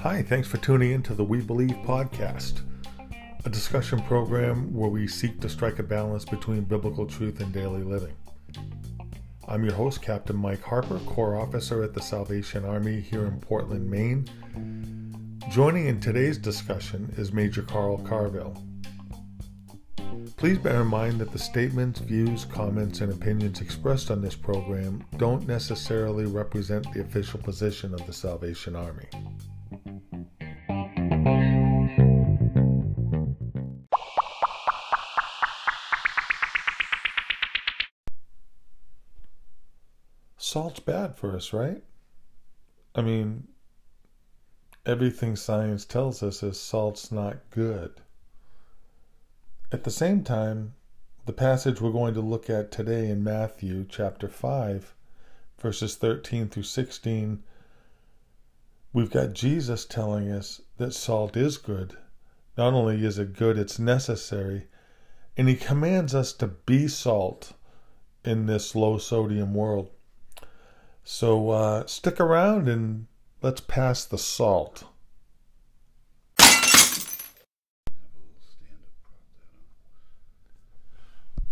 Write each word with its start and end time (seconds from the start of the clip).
Hi, 0.00 0.22
thanks 0.22 0.48
for 0.48 0.56
tuning 0.56 0.92
in 0.92 1.02
to 1.02 1.12
the 1.12 1.22
We 1.22 1.42
Believe 1.42 1.76
podcast, 1.84 2.62
a 3.44 3.50
discussion 3.50 4.00
program 4.04 4.72
where 4.72 4.88
we 4.88 5.06
seek 5.06 5.38
to 5.40 5.50
strike 5.50 5.80
a 5.80 5.82
balance 5.82 6.24
between 6.24 6.64
biblical 6.64 7.04
truth 7.04 7.40
and 7.40 7.52
daily 7.52 7.82
living. 7.82 8.14
I'm 9.46 9.64
your 9.64 9.74
host, 9.74 10.00
Captain 10.00 10.36
Mike 10.36 10.62
Harper, 10.62 10.98
Corps 11.00 11.38
Officer 11.38 11.82
at 11.82 11.92
the 11.92 12.00
Salvation 12.00 12.64
Army 12.64 12.98
here 12.98 13.26
in 13.26 13.38
Portland, 13.38 13.90
Maine. 13.90 14.24
Joining 15.50 15.88
in 15.88 16.00
today's 16.00 16.38
discussion 16.38 17.12
is 17.18 17.34
Major 17.34 17.62
Carl 17.62 17.98
Carville. 17.98 18.56
Please 20.38 20.58
bear 20.58 20.82
in 20.82 20.86
mind 20.86 21.20
that 21.20 21.32
the 21.32 21.38
statements, 21.38 21.98
views, 21.98 22.44
comments, 22.44 23.00
and 23.00 23.12
opinions 23.12 23.60
expressed 23.60 24.08
on 24.08 24.22
this 24.22 24.36
program 24.36 25.04
don't 25.16 25.48
necessarily 25.48 26.26
represent 26.26 26.86
the 26.92 27.00
official 27.00 27.40
position 27.40 27.92
of 27.92 28.06
the 28.06 28.12
Salvation 28.12 28.76
Army. 28.76 29.08
Salt's 40.36 40.78
bad 40.78 41.16
for 41.16 41.34
us, 41.34 41.52
right? 41.52 41.82
I 42.94 43.02
mean, 43.02 43.48
everything 44.86 45.34
science 45.34 45.84
tells 45.84 46.22
us 46.22 46.44
is 46.44 46.60
salt's 46.60 47.10
not 47.10 47.38
good. 47.50 48.00
At 49.70 49.84
the 49.84 49.90
same 49.90 50.24
time, 50.24 50.72
the 51.26 51.32
passage 51.34 51.78
we're 51.78 51.92
going 51.92 52.14
to 52.14 52.22
look 52.22 52.48
at 52.48 52.70
today 52.70 53.10
in 53.10 53.22
Matthew 53.22 53.84
chapter 53.86 54.26
5, 54.26 54.94
verses 55.58 55.94
13 55.94 56.48
through 56.48 56.62
16, 56.62 57.42
we've 58.94 59.10
got 59.10 59.34
Jesus 59.34 59.84
telling 59.84 60.30
us 60.32 60.62
that 60.78 60.94
salt 60.94 61.36
is 61.36 61.58
good. 61.58 61.98
Not 62.56 62.72
only 62.72 63.04
is 63.04 63.18
it 63.18 63.34
good, 63.34 63.58
it's 63.58 63.78
necessary. 63.78 64.68
And 65.36 65.50
he 65.50 65.54
commands 65.54 66.14
us 66.14 66.32
to 66.34 66.46
be 66.46 66.88
salt 66.88 67.52
in 68.24 68.46
this 68.46 68.74
low 68.74 68.96
sodium 68.96 69.52
world. 69.52 69.90
So 71.04 71.50
uh, 71.50 71.86
stick 71.86 72.18
around 72.18 72.70
and 72.70 73.06
let's 73.42 73.60
pass 73.60 74.06
the 74.06 74.16
salt. 74.16 74.84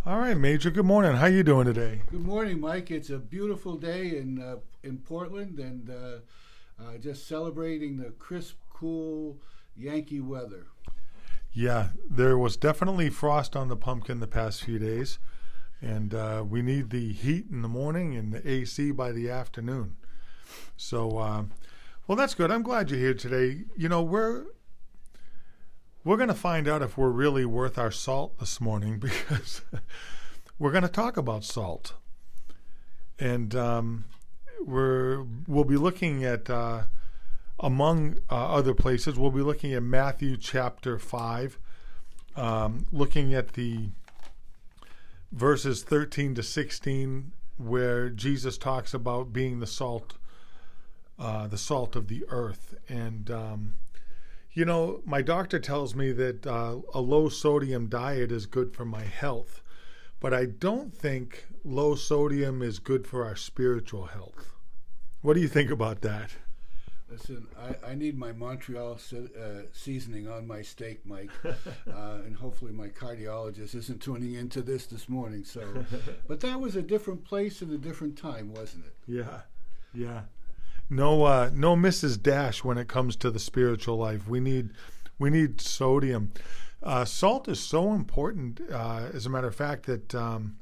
All 0.07 0.21
right, 0.21 0.37
Major. 0.37 0.71
Good 0.71 0.85
morning. 0.85 1.17
How 1.17 1.25
are 1.25 1.31
you 1.31 1.43
doing 1.43 1.65
today? 1.65 2.03
Good 2.13 2.25
morning, 2.25 2.61
Mike. 2.61 2.93
It's 2.93 3.11
a 3.11 3.19
beautiful 3.19 3.75
day 3.75 4.17
in 4.17 4.41
uh, 4.41 4.59
in 4.85 4.99
Portland, 4.99 5.59
and 5.59 5.91
uh, 5.91 6.19
uh, 6.81 6.97
just 6.99 7.27
celebrating 7.27 7.97
the 7.97 8.11
crisp, 8.11 8.55
cool 8.73 9.37
Yankee 9.77 10.21
weather. 10.21 10.69
Yeah, 11.53 11.89
there 12.09 12.39
was 12.39 12.57
definitely 12.57 13.11
frost 13.11 13.57
on 13.57 13.67
the 13.67 13.75
pumpkin 13.75 14.21
the 14.21 14.29
past 14.29 14.63
few 14.63 14.79
days, 14.79 15.19
and 15.83 16.15
uh, 16.15 16.45
we 16.49 16.63
need 16.63 16.91
the 16.91 17.13
heat 17.13 17.47
in 17.51 17.63
the 17.63 17.69
morning 17.69 18.15
and 18.15 18.33
the 18.33 18.49
AC 18.49 18.93
by 18.93 19.11
the 19.11 19.29
afternoon. 19.29 19.97
So, 20.77 21.19
uh, 21.19 21.43
well, 22.07 22.15
that's 22.15 22.35
good. 22.35 22.53
I'm 22.53 22.63
glad 22.63 22.93
you're 22.93 23.01
here 23.01 23.15
today. 23.15 23.65
You 23.77 23.89
know, 23.89 24.03
we're 24.03 24.45
we're 26.07 26.17
going 26.17 26.29
to 26.29 26.35
find 26.35 26.69
out 26.69 26.83
if 26.83 26.97
we're 26.97 27.11
really 27.11 27.45
worth 27.45 27.77
our 27.77 27.91
salt 27.91 28.39
this 28.39 28.61
morning 28.61 28.99
because 29.01 29.63
we're 30.57 30.71
going 30.71 30.85
to 30.85 30.89
talk 30.89 31.17
about 31.17 31.43
salt, 31.43 31.95
and 33.19 33.57
um, 33.57 34.05
we're 34.65 35.25
we'll 35.49 35.65
be 35.65 35.77
looking 35.77 36.25
at 36.25 36.49
uh, 36.49 36.85
among 37.59 38.19
uh, 38.31 38.55
other 38.55 38.73
places. 38.73 39.19
We'll 39.19 39.33
be 39.33 39.43
looking 39.43 39.75
at 39.75 39.83
Matthew 39.83 40.37
chapter 40.37 40.97
five, 41.01 41.59
um, 42.37 42.87
looking 42.93 43.35
at 43.35 43.55
the 43.55 43.89
verses 45.33 45.83
thirteen 45.83 46.37
to 46.37 46.43
sixteen, 46.45 47.33
where 47.59 48.11
Jesus 48.11 48.57
talks 48.57 48.95
about 48.95 49.33
being 49.33 49.59
the 49.59 49.67
salt, 49.67 50.15
uh, 51.19 51.49
the 51.49 51.59
salt 51.59 51.97
of 51.97 52.07
the 52.07 52.25
earth, 52.29 52.77
and 52.89 53.29
um, 53.29 53.73
you 54.57 54.65
know, 54.65 55.03
my 55.05 55.21
doctor 55.21 55.59
tells 55.59 55.95
me 55.95 56.13
that 56.13 56.47
uh, 56.47 56.79
a 56.95 57.01
low 57.01 57.29
sodium 57.29 57.89
diet 57.89 58.33
is 58.33 58.47
good 58.47 58.73
for 58.73 58.87
my 58.87 59.03
health, 59.03 59.61
but 60.19 60.33
I 60.33 60.47
don't 60.47 60.95
think 60.95 61.47
low 61.63 61.95
sodium 61.95 62.63
is 62.63 62.79
good 62.79 63.07
for 63.07 63.27
our 63.27 63.37
spiritual 63.37 64.07
health. 64.07 64.55
What 65.21 65.35
do 65.35 65.41
you 65.41 65.49
think 65.49 65.71
about 65.71 66.01
that? 66.01 66.31
Listen, 67.11 67.47
I, 67.61 67.91
I 67.91 67.95
need 67.95 68.17
my 68.17 68.33
Montreal 68.33 68.97
se- 68.97 69.29
uh, 69.39 69.67
seasoning 69.73 70.27
on 70.27 70.47
my 70.47 70.63
steak, 70.63 71.05
Mike, 71.05 71.31
uh, 71.45 72.21
and 72.25 72.35
hopefully 72.35 72.73
my 72.73 72.89
cardiologist 72.89 73.75
isn't 73.75 74.01
tuning 74.01 74.35
into 74.35 74.63
this 74.63 74.87
this 74.87 75.07
morning. 75.07 75.45
So, 75.45 75.85
but 76.27 76.41
that 76.41 76.59
was 76.59 76.77
a 76.77 76.83
different 76.83 77.27
place 77.27 77.61
and 77.61 77.71
a 77.73 77.79
different 77.79 78.17
time, 78.17 78.55
wasn't 78.55 78.87
it? 78.87 78.95
Yeah, 79.07 79.41
yeah 79.93 80.23
no 80.89 81.25
uh, 81.25 81.51
no 81.53 81.77
Mrs. 81.77 82.21
Dash 82.21 82.65
when 82.65 82.79
it 82.79 82.89
comes 82.89 83.17
to 83.17 83.31
the 83.31 83.39
spiritual 83.39 83.97
life. 83.97 84.29
We 84.29 84.41
need 84.41 84.71
we 85.19 85.31
need 85.31 85.61
sodium. 85.61 86.33
Uh, 86.83 87.05
salt 87.05 87.49
is 87.49 87.61
so 87.61 87.93
important. 87.93 88.61
Uh, 88.71 89.09
as 89.13 89.27
a 89.27 89.31
matter 89.31 89.49
of 89.49 89.55
fact, 89.55 89.87
that 89.87 90.15
um, 90.15 90.59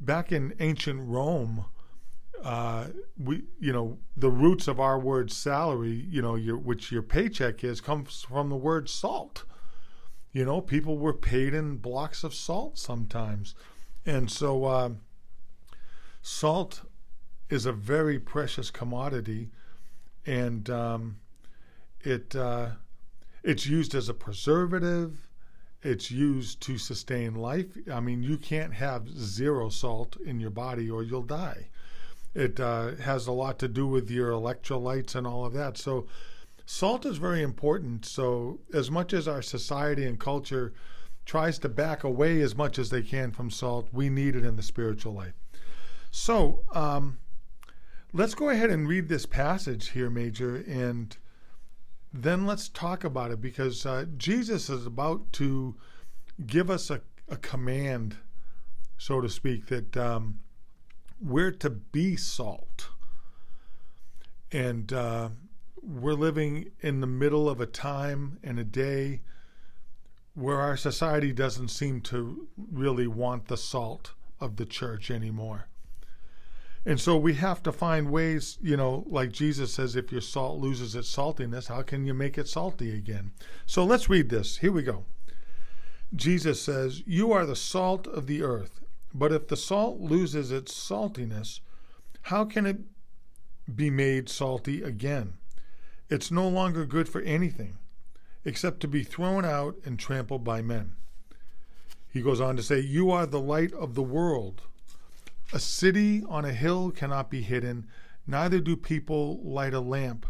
back 0.00 0.32
in 0.32 0.54
ancient 0.60 1.00
Rome, 1.06 1.66
uh, 2.42 2.86
we 3.18 3.44
you 3.60 3.72
know 3.72 3.98
the 4.16 4.30
roots 4.30 4.68
of 4.68 4.80
our 4.80 4.98
word 4.98 5.30
salary, 5.30 6.06
you 6.08 6.22
know, 6.22 6.34
your 6.34 6.56
which 6.56 6.90
your 6.90 7.02
paycheck 7.02 7.62
is, 7.64 7.80
comes 7.80 8.22
from 8.28 8.48
the 8.48 8.56
word 8.56 8.88
salt. 8.88 9.44
You 10.32 10.44
know, 10.44 10.60
people 10.60 10.98
were 10.98 11.14
paid 11.14 11.54
in 11.54 11.76
blocks 11.76 12.22
of 12.22 12.34
salt 12.34 12.78
sometimes, 12.78 13.54
and 14.04 14.30
so 14.30 14.64
uh, 14.64 14.90
salt 16.22 16.82
is 17.48 17.66
a 17.66 17.72
very 17.72 18.18
precious 18.18 18.70
commodity, 18.70 19.50
and 20.24 20.68
um, 20.70 21.18
it 22.00 22.34
uh, 22.34 22.70
it's 23.42 23.66
used 23.66 23.94
as 23.94 24.08
a 24.08 24.14
preservative. 24.14 25.28
It's 25.82 26.10
used 26.10 26.60
to 26.62 26.78
sustain 26.78 27.36
life. 27.36 27.66
I 27.92 28.00
mean, 28.00 28.22
you 28.22 28.38
can't 28.38 28.74
have 28.74 29.08
zero 29.08 29.68
salt 29.68 30.16
in 30.24 30.40
your 30.40 30.50
body 30.50 30.90
or 30.90 31.04
you'll 31.04 31.22
die. 31.22 31.68
It 32.34 32.58
uh, 32.58 32.96
has 32.96 33.28
a 33.28 33.32
lot 33.32 33.58
to 33.60 33.68
do 33.68 33.86
with 33.86 34.10
your 34.10 34.32
electrolytes 34.32 35.14
and 35.14 35.26
all 35.26 35.44
of 35.46 35.52
that. 35.52 35.78
So, 35.78 36.06
salt 36.64 37.06
is 37.06 37.18
very 37.18 37.40
important. 37.40 38.04
So, 38.04 38.58
as 38.74 38.90
much 38.90 39.12
as 39.12 39.28
our 39.28 39.42
society 39.42 40.04
and 40.04 40.18
culture 40.18 40.72
tries 41.24 41.58
to 41.60 41.68
back 41.68 42.02
away 42.02 42.40
as 42.40 42.56
much 42.56 42.78
as 42.78 42.90
they 42.90 43.02
can 43.02 43.30
from 43.30 43.50
salt, 43.50 43.88
we 43.92 44.08
need 44.08 44.34
it 44.34 44.44
in 44.44 44.56
the 44.56 44.62
spiritual 44.62 45.12
life. 45.12 45.34
So, 46.10 46.64
um, 46.72 47.18
Let's 48.16 48.34
go 48.34 48.48
ahead 48.48 48.70
and 48.70 48.88
read 48.88 49.08
this 49.08 49.26
passage 49.26 49.90
here, 49.90 50.08
Major, 50.08 50.56
and 50.66 51.14
then 52.14 52.46
let's 52.46 52.66
talk 52.66 53.04
about 53.04 53.30
it 53.30 53.42
because 53.42 53.84
uh, 53.84 54.06
Jesus 54.16 54.70
is 54.70 54.86
about 54.86 55.34
to 55.34 55.74
give 56.46 56.70
us 56.70 56.88
a, 56.88 57.02
a 57.28 57.36
command, 57.36 58.16
so 58.96 59.20
to 59.20 59.28
speak, 59.28 59.66
that 59.66 59.98
um, 59.98 60.38
we're 61.20 61.50
to 61.50 61.68
be 61.68 62.16
salt. 62.16 62.88
And 64.50 64.94
uh, 64.94 65.28
we're 65.82 66.14
living 66.14 66.70
in 66.80 67.02
the 67.02 67.06
middle 67.06 67.50
of 67.50 67.60
a 67.60 67.66
time 67.66 68.38
and 68.42 68.58
a 68.58 68.64
day 68.64 69.20
where 70.32 70.58
our 70.58 70.78
society 70.78 71.34
doesn't 71.34 71.68
seem 71.68 72.00
to 72.00 72.48
really 72.56 73.06
want 73.06 73.48
the 73.48 73.58
salt 73.58 74.14
of 74.40 74.56
the 74.56 74.64
church 74.64 75.10
anymore. 75.10 75.68
And 76.86 77.00
so 77.00 77.16
we 77.16 77.34
have 77.34 77.64
to 77.64 77.72
find 77.72 78.12
ways, 78.12 78.58
you 78.62 78.76
know, 78.76 79.02
like 79.08 79.32
Jesus 79.32 79.74
says, 79.74 79.96
if 79.96 80.12
your 80.12 80.20
salt 80.20 80.60
loses 80.60 80.94
its 80.94 81.14
saltiness, 81.14 81.66
how 81.66 81.82
can 81.82 82.06
you 82.06 82.14
make 82.14 82.38
it 82.38 82.46
salty 82.46 82.96
again? 82.96 83.32
So 83.66 83.84
let's 83.84 84.08
read 84.08 84.28
this. 84.28 84.58
Here 84.58 84.70
we 84.70 84.84
go. 84.84 85.04
Jesus 86.14 86.62
says, 86.62 87.02
You 87.04 87.32
are 87.32 87.44
the 87.44 87.56
salt 87.56 88.06
of 88.06 88.28
the 88.28 88.40
earth, 88.40 88.80
but 89.12 89.32
if 89.32 89.48
the 89.48 89.56
salt 89.56 89.98
loses 89.98 90.52
its 90.52 90.72
saltiness, 90.72 91.58
how 92.22 92.44
can 92.44 92.66
it 92.66 92.78
be 93.74 93.90
made 93.90 94.28
salty 94.28 94.82
again? 94.84 95.34
It's 96.08 96.30
no 96.30 96.48
longer 96.48 96.86
good 96.86 97.08
for 97.08 97.20
anything 97.22 97.78
except 98.44 98.78
to 98.78 98.86
be 98.86 99.02
thrown 99.02 99.44
out 99.44 99.74
and 99.84 99.98
trampled 99.98 100.44
by 100.44 100.62
men. 100.62 100.92
He 102.12 102.22
goes 102.22 102.40
on 102.40 102.56
to 102.56 102.62
say, 102.62 102.78
You 102.78 103.10
are 103.10 103.26
the 103.26 103.40
light 103.40 103.72
of 103.72 103.94
the 103.94 104.04
world. 104.04 104.62
A 105.52 105.60
city 105.60 106.24
on 106.28 106.44
a 106.44 106.52
hill 106.52 106.90
cannot 106.90 107.30
be 107.30 107.42
hidden, 107.42 107.86
neither 108.26 108.60
do 108.60 108.76
people 108.76 109.40
light 109.42 109.74
a 109.74 109.80
lamp 109.80 110.26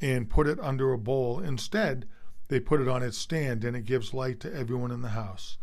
and 0.00 0.28
put 0.28 0.46
it 0.46 0.58
under 0.60 0.92
a 0.92 0.98
bowl. 0.98 1.40
Instead, 1.40 2.06
they 2.48 2.60
put 2.60 2.80
it 2.80 2.88
on 2.88 3.02
its 3.02 3.16
stand, 3.16 3.64
and 3.64 3.76
it 3.76 3.84
gives 3.84 4.12
light 4.12 4.40
to 4.40 4.54
everyone 4.54 4.90
in 4.90 5.02
the 5.02 5.10
house. 5.10 5.56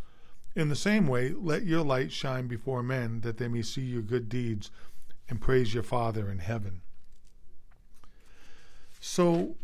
In 0.56 0.70
the 0.70 0.76
same 0.76 1.08
way, 1.08 1.32
let 1.32 1.66
your 1.66 1.84
light 1.84 2.12
shine 2.12 2.48
before 2.48 2.82
men, 2.82 3.22
that 3.22 3.38
they 3.38 3.48
may 3.48 3.62
see 3.62 3.82
your 3.82 4.02
good 4.02 4.30
deeds 4.30 4.72
and 5.30 5.40
praise 5.40 5.74
your 5.74 5.84
Father 5.84 6.30
in 6.30 6.40
heaven. 6.40 6.82
So, 9.00 9.56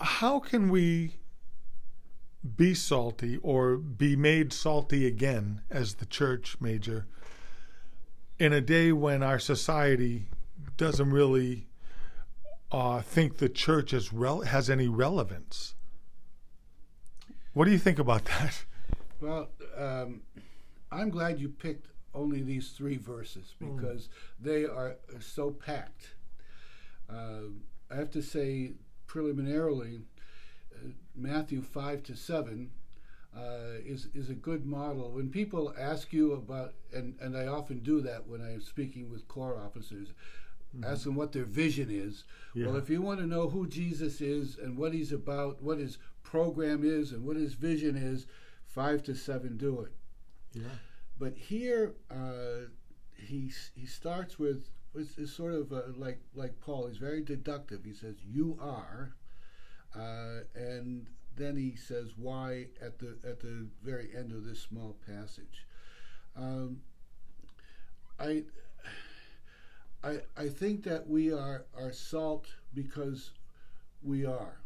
how 0.00 0.40
can 0.40 0.70
we 0.70 1.16
be 2.56 2.74
salty 2.74 3.38
or 3.42 3.76
be 3.76 4.16
made 4.16 4.52
salty 4.52 5.06
again 5.06 5.62
as 5.70 5.94
the 5.94 6.06
church 6.06 6.56
major 6.60 7.06
in 8.40 8.54
a 8.54 8.60
day 8.60 8.90
when 8.90 9.22
our 9.22 9.38
society 9.38 10.24
doesn't 10.78 11.10
really 11.10 11.66
uh, 12.72 13.02
think 13.02 13.36
the 13.36 13.50
church 13.50 13.92
is 13.92 14.14
rel- 14.14 14.40
has 14.40 14.70
any 14.70 14.88
relevance? 14.88 15.74
What 17.52 17.66
do 17.66 17.70
you 17.70 17.78
think 17.78 17.98
about 17.98 18.24
that? 18.24 18.64
Well, 19.20 19.50
um, 19.76 20.22
I'm 20.90 21.10
glad 21.10 21.38
you 21.38 21.50
picked 21.50 21.88
only 22.14 22.40
these 22.42 22.70
three 22.70 22.96
verses 22.96 23.54
Hmm. 23.58 23.76
because 23.76 24.08
they 24.40 24.64
are 24.64 24.96
so 25.20 25.50
packed. 25.50 26.14
Uh, 27.12 27.50
I 27.90 27.96
have 27.96 28.10
to 28.12 28.22
say, 28.22 28.72
preliminarily, 29.06 30.00
uh, 30.74 30.88
Matthew 31.14 31.60
5 31.60 32.02
to 32.04 32.16
7 32.16 32.70
uh, 33.36 33.78
is, 33.84 34.08
is 34.14 34.30
a 34.30 34.34
good 34.34 34.66
model. 34.66 35.10
When 35.10 35.30
people 35.30 35.74
ask 35.78 36.12
you 36.12 36.32
about, 36.32 36.74
and, 36.92 37.14
and 37.20 37.36
I 37.36 37.46
often 37.46 37.78
do 37.78 38.00
that 38.02 38.26
when 38.26 38.40
I'm 38.40 38.60
speaking 38.60 39.10
with 39.10 39.28
corps 39.28 39.56
officers, 39.56 40.08
ask 40.84 41.04
them 41.04 41.16
what 41.16 41.32
their 41.32 41.44
vision 41.44 41.88
is. 41.90 42.24
Yeah. 42.54 42.66
Well, 42.66 42.76
if 42.76 42.88
you 42.88 43.02
want 43.02 43.20
to 43.20 43.26
know 43.26 43.48
who 43.48 43.66
Jesus 43.66 44.20
is 44.20 44.58
and 44.58 44.76
what 44.76 44.92
he's 44.92 45.12
about, 45.12 45.62
what 45.62 45.78
his 45.78 45.98
program 46.22 46.84
is, 46.84 47.12
and 47.12 47.24
what 47.24 47.36
his 47.36 47.54
vision 47.54 47.96
is, 47.96 48.26
5 48.66 49.02
to 49.04 49.14
7 49.14 49.56
do 49.56 49.80
it. 49.80 49.92
Yeah. 50.52 50.68
But 51.18 51.36
here, 51.36 51.94
uh, 52.10 52.68
he 53.14 53.52
he 53.74 53.84
starts 53.84 54.38
with 54.38 54.70
it's, 54.94 55.18
it's 55.18 55.32
sort 55.32 55.54
of 55.54 55.72
uh, 55.72 55.82
like 55.96 56.18
like 56.34 56.58
Paul. 56.60 56.86
He's 56.86 56.96
very 56.96 57.22
deductive. 57.22 57.84
He 57.84 57.92
says, 57.92 58.16
"You 58.24 58.58
are," 58.60 59.14
uh, 59.94 60.40
and 60.54 61.06
then 61.36 61.56
he 61.56 61.74
says, 61.76 62.10
"Why?" 62.16 62.66
at 62.82 62.98
the 62.98 63.16
at 63.24 63.40
the 63.40 63.66
very 63.82 64.10
end 64.16 64.32
of 64.32 64.44
this 64.44 64.60
small 64.60 64.96
passage. 65.06 65.66
Um, 66.36 66.80
I. 68.18 68.44
I, 70.02 70.20
I 70.34 70.48
think 70.48 70.82
that 70.84 71.06
we 71.06 71.30
are, 71.30 71.66
are 71.78 71.92
salt 71.92 72.46
because 72.72 73.32
we 74.02 74.24
are. 74.24 74.58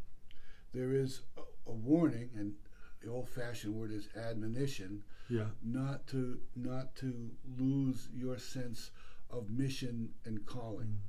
There 0.73 0.93
is 0.93 1.23
a, 1.37 1.41
a 1.71 1.73
warning, 1.73 2.31
and 2.37 2.55
the 3.03 3.11
old-fashioned 3.11 3.75
word 3.75 3.91
is 3.91 4.09
admonition, 4.17 5.03
Yeah. 5.29 5.47
not 5.61 6.07
to 6.09 6.39
not 6.55 6.95
to 6.97 7.31
lose 7.59 8.09
your 8.15 8.39
sense 8.39 8.93
of 9.29 9.51
mission 9.51 10.11
and 10.25 10.47
calling. 10.47 11.01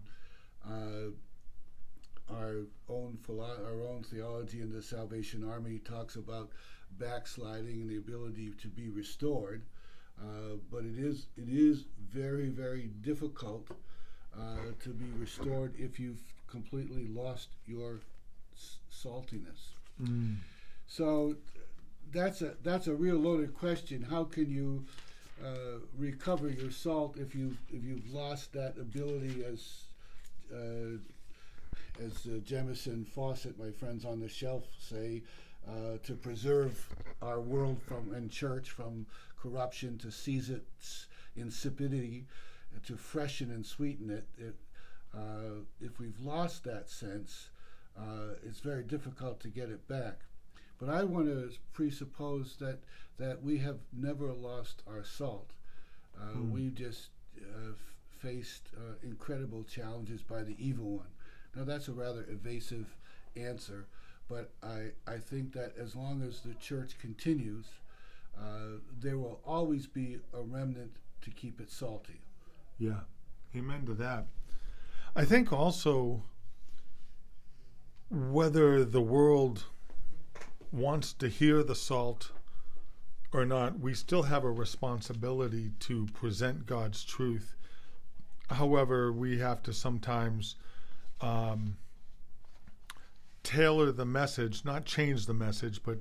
Uh, 0.67 1.11
our 2.29 2.61
own 2.89 3.17
philo- 3.17 3.63
our 3.65 3.81
own 3.81 4.03
theology 4.03 4.61
in 4.61 4.71
the 4.71 4.81
Salvation 4.81 5.43
Army 5.47 5.79
talks 5.79 6.15
about 6.15 6.51
backsliding 6.97 7.81
and 7.81 7.89
the 7.89 7.97
ability 7.97 8.51
to 8.61 8.67
be 8.67 8.89
restored, 8.89 9.63
uh, 10.21 10.57
but 10.71 10.83
it 10.85 10.97
is 10.97 11.27
it 11.37 11.49
is 11.49 11.85
very 11.99 12.49
very 12.49 12.87
difficult 13.01 13.69
uh, 14.37 14.57
to 14.79 14.89
be 14.89 15.05
restored 15.19 15.73
if 15.77 15.99
you've 15.99 16.21
completely 16.47 17.07
lost 17.07 17.49
your 17.65 18.01
s- 18.55 18.79
saltiness. 18.91 19.73
Mm. 20.01 20.37
So 20.87 21.35
that's 22.11 22.41
a 22.41 22.55
that's 22.63 22.87
a 22.87 22.93
real 22.95 23.17
loaded 23.17 23.53
question. 23.53 24.01
How 24.01 24.23
can 24.23 24.49
you 24.49 24.85
uh, 25.43 25.79
recover 25.97 26.49
your 26.49 26.71
salt 26.71 27.17
if 27.17 27.35
you 27.35 27.57
if 27.69 27.83
you've 27.83 28.09
lost 28.11 28.53
that 28.53 28.77
ability 28.79 29.43
as 29.43 29.83
uh, 30.53 30.97
as 32.03 32.25
uh, 32.27 32.39
Jamieson 32.43 33.05
Fausset, 33.15 33.57
my 33.57 33.71
friends 33.71 34.05
on 34.05 34.19
the 34.19 34.29
shelf, 34.29 34.63
say, 34.79 35.23
uh, 35.67 35.97
to 36.03 36.13
preserve 36.13 36.87
our 37.21 37.39
world 37.39 37.81
from 37.87 38.13
and 38.13 38.29
church 38.29 38.69
from 38.69 39.05
corruption, 39.41 39.97
to 39.99 40.11
seize 40.11 40.49
its 40.49 41.07
insipidity, 41.35 42.25
to 42.85 42.95
freshen 42.95 43.51
and 43.51 43.65
sweeten 43.65 44.09
it. 44.09 44.27
it 44.37 44.55
uh, 45.13 45.61
if 45.79 45.99
we've 45.99 46.19
lost 46.19 46.63
that 46.65 46.89
sense, 46.89 47.49
uh, 47.97 48.35
it's 48.45 48.59
very 48.59 48.83
difficult 48.83 49.39
to 49.39 49.47
get 49.47 49.69
it 49.69 49.87
back. 49.87 50.19
But 50.77 50.89
I 50.89 51.03
want 51.03 51.27
to 51.27 51.51
presuppose 51.73 52.57
that 52.59 52.79
that 53.17 53.41
we 53.41 53.57
have 53.59 53.79
never 53.93 54.33
lost 54.33 54.83
our 54.87 55.03
salt. 55.05 55.51
Uh, 56.19 56.33
Hmm. 56.33 56.51
We've 56.51 56.75
just 56.75 57.07
uh, 57.39 57.71
faced 58.17 58.69
uh, 58.75 58.95
incredible 59.03 59.63
challenges 59.63 60.21
by 60.21 60.43
the 60.43 60.55
evil 60.59 60.97
one. 60.97 61.07
Now 61.55 61.63
that's 61.63 61.87
a 61.87 61.93
rather 61.93 62.25
evasive 62.29 62.95
answer, 63.35 63.85
but 64.29 64.51
I 64.61 64.91
I 65.07 65.17
think 65.17 65.53
that 65.53 65.73
as 65.77 65.95
long 65.95 66.21
as 66.21 66.41
the 66.41 66.53
church 66.55 66.97
continues, 66.99 67.65
uh, 68.37 68.79
there 68.99 69.17
will 69.17 69.39
always 69.45 69.87
be 69.87 70.19
a 70.33 70.41
remnant 70.41 70.91
to 71.21 71.29
keep 71.29 71.59
it 71.59 71.71
salty. 71.71 72.21
Yeah. 72.77 73.01
Amen 73.55 73.85
to 73.85 73.93
that. 73.95 74.27
I 75.15 75.23
think 75.23 75.53
also 75.53 76.23
whether 78.09 78.83
the 78.83 79.01
world 79.01 79.65
wants 80.71 81.13
to 81.13 81.29
hear 81.29 81.63
the 81.63 81.75
salt 81.75 82.31
or 83.31 83.45
not, 83.45 83.79
we 83.79 83.93
still 83.93 84.23
have 84.23 84.43
a 84.43 84.51
responsibility 84.51 85.71
to 85.79 86.05
present 86.07 86.65
God's 86.65 87.03
truth. 87.03 87.55
However, 88.49 89.11
we 89.11 89.39
have 89.39 89.63
to 89.63 89.73
sometimes 89.73 90.55
um, 91.21 91.77
tailor 93.43 93.91
the 93.91 94.05
message, 94.05 94.65
not 94.65 94.85
change 94.85 95.25
the 95.25 95.33
message, 95.33 95.81
but 95.83 95.99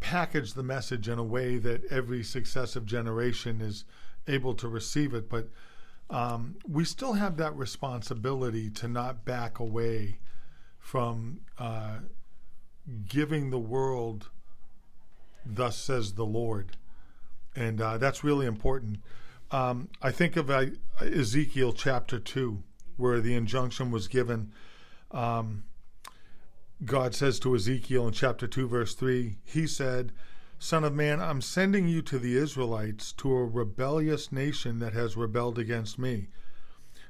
package 0.00 0.54
the 0.54 0.62
message 0.62 1.08
in 1.08 1.18
a 1.18 1.24
way 1.24 1.58
that 1.58 1.84
every 1.90 2.22
successive 2.22 2.86
generation 2.86 3.60
is 3.60 3.84
able 4.26 4.54
to 4.54 4.68
receive 4.68 5.12
it. 5.14 5.28
But 5.28 5.48
um, 6.08 6.56
we 6.66 6.84
still 6.84 7.14
have 7.14 7.36
that 7.36 7.54
responsibility 7.56 8.70
to 8.70 8.88
not 8.88 9.24
back 9.24 9.58
away 9.58 10.18
from 10.78 11.40
uh, 11.58 11.98
giving 13.06 13.50
the 13.50 13.58
world, 13.58 14.30
thus 15.44 15.76
says 15.76 16.14
the 16.14 16.26
Lord. 16.26 16.76
And 17.54 17.80
uh, 17.80 17.98
that's 17.98 18.24
really 18.24 18.46
important. 18.46 19.00
Um, 19.50 19.88
I 20.00 20.10
think 20.10 20.36
of 20.36 20.50
uh, 20.50 20.66
Ezekiel 21.00 21.72
chapter 21.72 22.18
2, 22.18 22.62
where 23.00 23.20
the 23.20 23.34
injunction 23.34 23.90
was 23.90 24.06
given. 24.06 24.52
Um, 25.10 25.64
God 26.84 27.14
says 27.14 27.38
to 27.40 27.54
Ezekiel 27.54 28.06
in 28.06 28.12
chapter 28.12 28.46
2, 28.46 28.68
verse 28.68 28.94
3, 28.94 29.36
He 29.44 29.66
said, 29.66 30.12
Son 30.58 30.84
of 30.84 30.94
man, 30.94 31.20
I'm 31.20 31.40
sending 31.40 31.88
you 31.88 32.02
to 32.02 32.18
the 32.18 32.36
Israelites, 32.36 33.12
to 33.12 33.32
a 33.32 33.44
rebellious 33.44 34.30
nation 34.30 34.78
that 34.78 34.92
has 34.92 35.16
rebelled 35.16 35.58
against 35.58 35.98
me. 35.98 36.28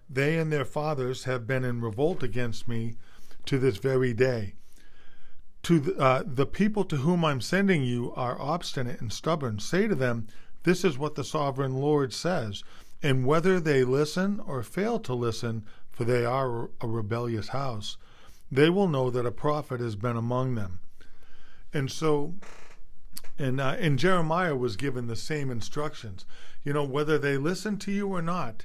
They 0.09 0.39
and 0.39 0.53
their 0.53 0.65
fathers 0.65 1.25
have 1.25 1.47
been 1.47 1.65
in 1.65 1.81
revolt 1.81 2.23
against 2.23 2.67
me 2.67 2.97
to 3.47 3.59
this 3.59 3.77
very 3.79 4.13
day. 4.13 4.55
To 5.65 5.79
the, 5.79 5.99
uh, 5.99 6.23
the 6.27 6.47
people 6.47 6.85
to 6.85 6.99
whom 6.99 7.25
I'm 7.25 7.41
sending 7.41 7.83
you 7.83 8.13
are 8.15 8.41
obstinate 8.41 9.01
and 9.01 9.13
stubborn. 9.13 9.59
Say 9.59 9.87
to 9.87 9.95
them, 9.95 10.27
This 10.63 10.85
is 10.85 10.99
what 10.99 11.15
the 11.15 11.25
sovereign 11.25 11.75
Lord 11.75 12.13
says. 12.13 12.65
And 13.03 13.27
whether 13.27 13.61
they 13.61 13.85
listen 13.85 14.41
or 14.41 14.63
fail 14.63 14.99
to 15.01 15.15
listen, 15.15 15.65
for 16.01 16.07
they 16.07 16.25
are 16.25 16.71
a 16.81 16.89
rebellious 16.89 17.49
house, 17.49 17.99
they 18.51 18.71
will 18.71 18.89
know 18.89 19.11
that 19.11 19.27
a 19.27 19.31
prophet 19.31 19.81
has 19.81 19.97
been 19.97 20.17
among 20.17 20.55
them. 20.55 20.79
And 21.75 21.91
so, 21.91 22.37
and, 23.39 23.61
uh, 23.61 23.77
and 23.79 23.99
Jeremiah 23.99 24.57
was 24.57 24.77
given 24.77 25.09
the 25.09 25.15
same 25.15 25.51
instructions. 25.51 26.25
You 26.65 26.73
know, 26.73 26.85
whether 26.85 27.19
they 27.19 27.37
listen 27.37 27.77
to 27.81 27.93
you 27.93 28.09
or 28.09 28.23
not, 28.23 28.65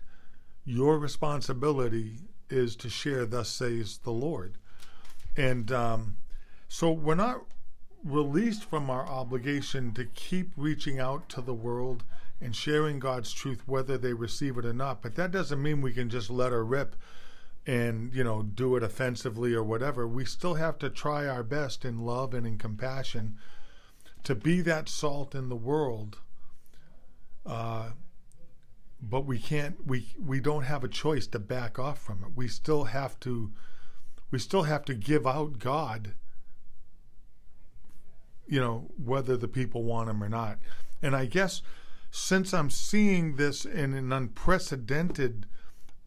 your 0.63 0.97
responsibility 0.97 2.19
is 2.49 2.73
to 2.77 2.89
share, 2.89 3.25
thus 3.25 3.49
says 3.49 3.97
the 3.97 4.13
Lord. 4.13 4.53
And 5.35 5.73
um, 5.73 6.15
so 6.69 6.89
we're 6.89 7.15
not 7.15 7.41
released 8.01 8.63
from 8.63 8.89
our 8.89 9.05
obligation 9.05 9.93
to 9.95 10.05
keep 10.05 10.51
reaching 10.55 11.01
out 11.01 11.27
to 11.27 11.41
the 11.41 11.53
world 11.53 12.05
and 12.39 12.55
sharing 12.55 12.97
God's 12.97 13.33
truth, 13.33 13.61
whether 13.65 13.97
they 13.97 14.13
receive 14.13 14.57
it 14.57 14.65
or 14.65 14.71
not. 14.71 15.01
But 15.01 15.15
that 15.15 15.31
doesn't 15.31 15.61
mean 15.61 15.81
we 15.81 15.91
can 15.91 16.09
just 16.09 16.29
let 16.29 16.53
her 16.53 16.63
rip 16.63 16.95
and, 17.67 18.13
you 18.13 18.23
know, 18.23 18.43
do 18.43 18.75
it 18.75 18.83
offensively 18.83 19.53
or 19.53 19.63
whatever. 19.63 20.07
We 20.07 20.25
still 20.25 20.55
have 20.55 20.77
to 20.79 20.89
try 20.89 21.27
our 21.27 21.43
best 21.43 21.83
in 21.83 22.05
love 22.05 22.33
and 22.33 22.45
in 22.45 22.57
compassion 22.57 23.37
to 24.23 24.35
be 24.35 24.61
that 24.61 24.89
salt 24.89 25.33
in 25.33 25.49
the 25.49 25.55
world. 25.55 26.19
Uh, 27.45 27.91
but 29.01 29.25
we 29.25 29.37
can't 29.37 29.85
we 29.85 30.07
we 30.23 30.39
don't 30.39 30.63
have 30.63 30.83
a 30.83 30.87
choice 30.87 31.27
to 31.27 31.39
back 31.39 31.77
off 31.77 32.01
from 32.01 32.23
it 32.23 32.31
we 32.35 32.47
still 32.47 32.85
have 32.85 33.19
to 33.19 33.51
we 34.31 34.39
still 34.39 34.63
have 34.63 34.83
to 34.85 34.93
give 34.93 35.27
out 35.27 35.59
god 35.59 36.13
you 38.47 38.59
know 38.59 38.89
whether 39.03 39.37
the 39.37 39.47
people 39.47 39.83
want 39.83 40.09
him 40.09 40.23
or 40.23 40.29
not 40.29 40.57
and 41.01 41.15
i 41.15 41.25
guess 41.25 41.61
since 42.09 42.53
i'm 42.53 42.69
seeing 42.69 43.35
this 43.35 43.65
in 43.65 43.93
an 43.93 44.11
unprecedented 44.11 45.45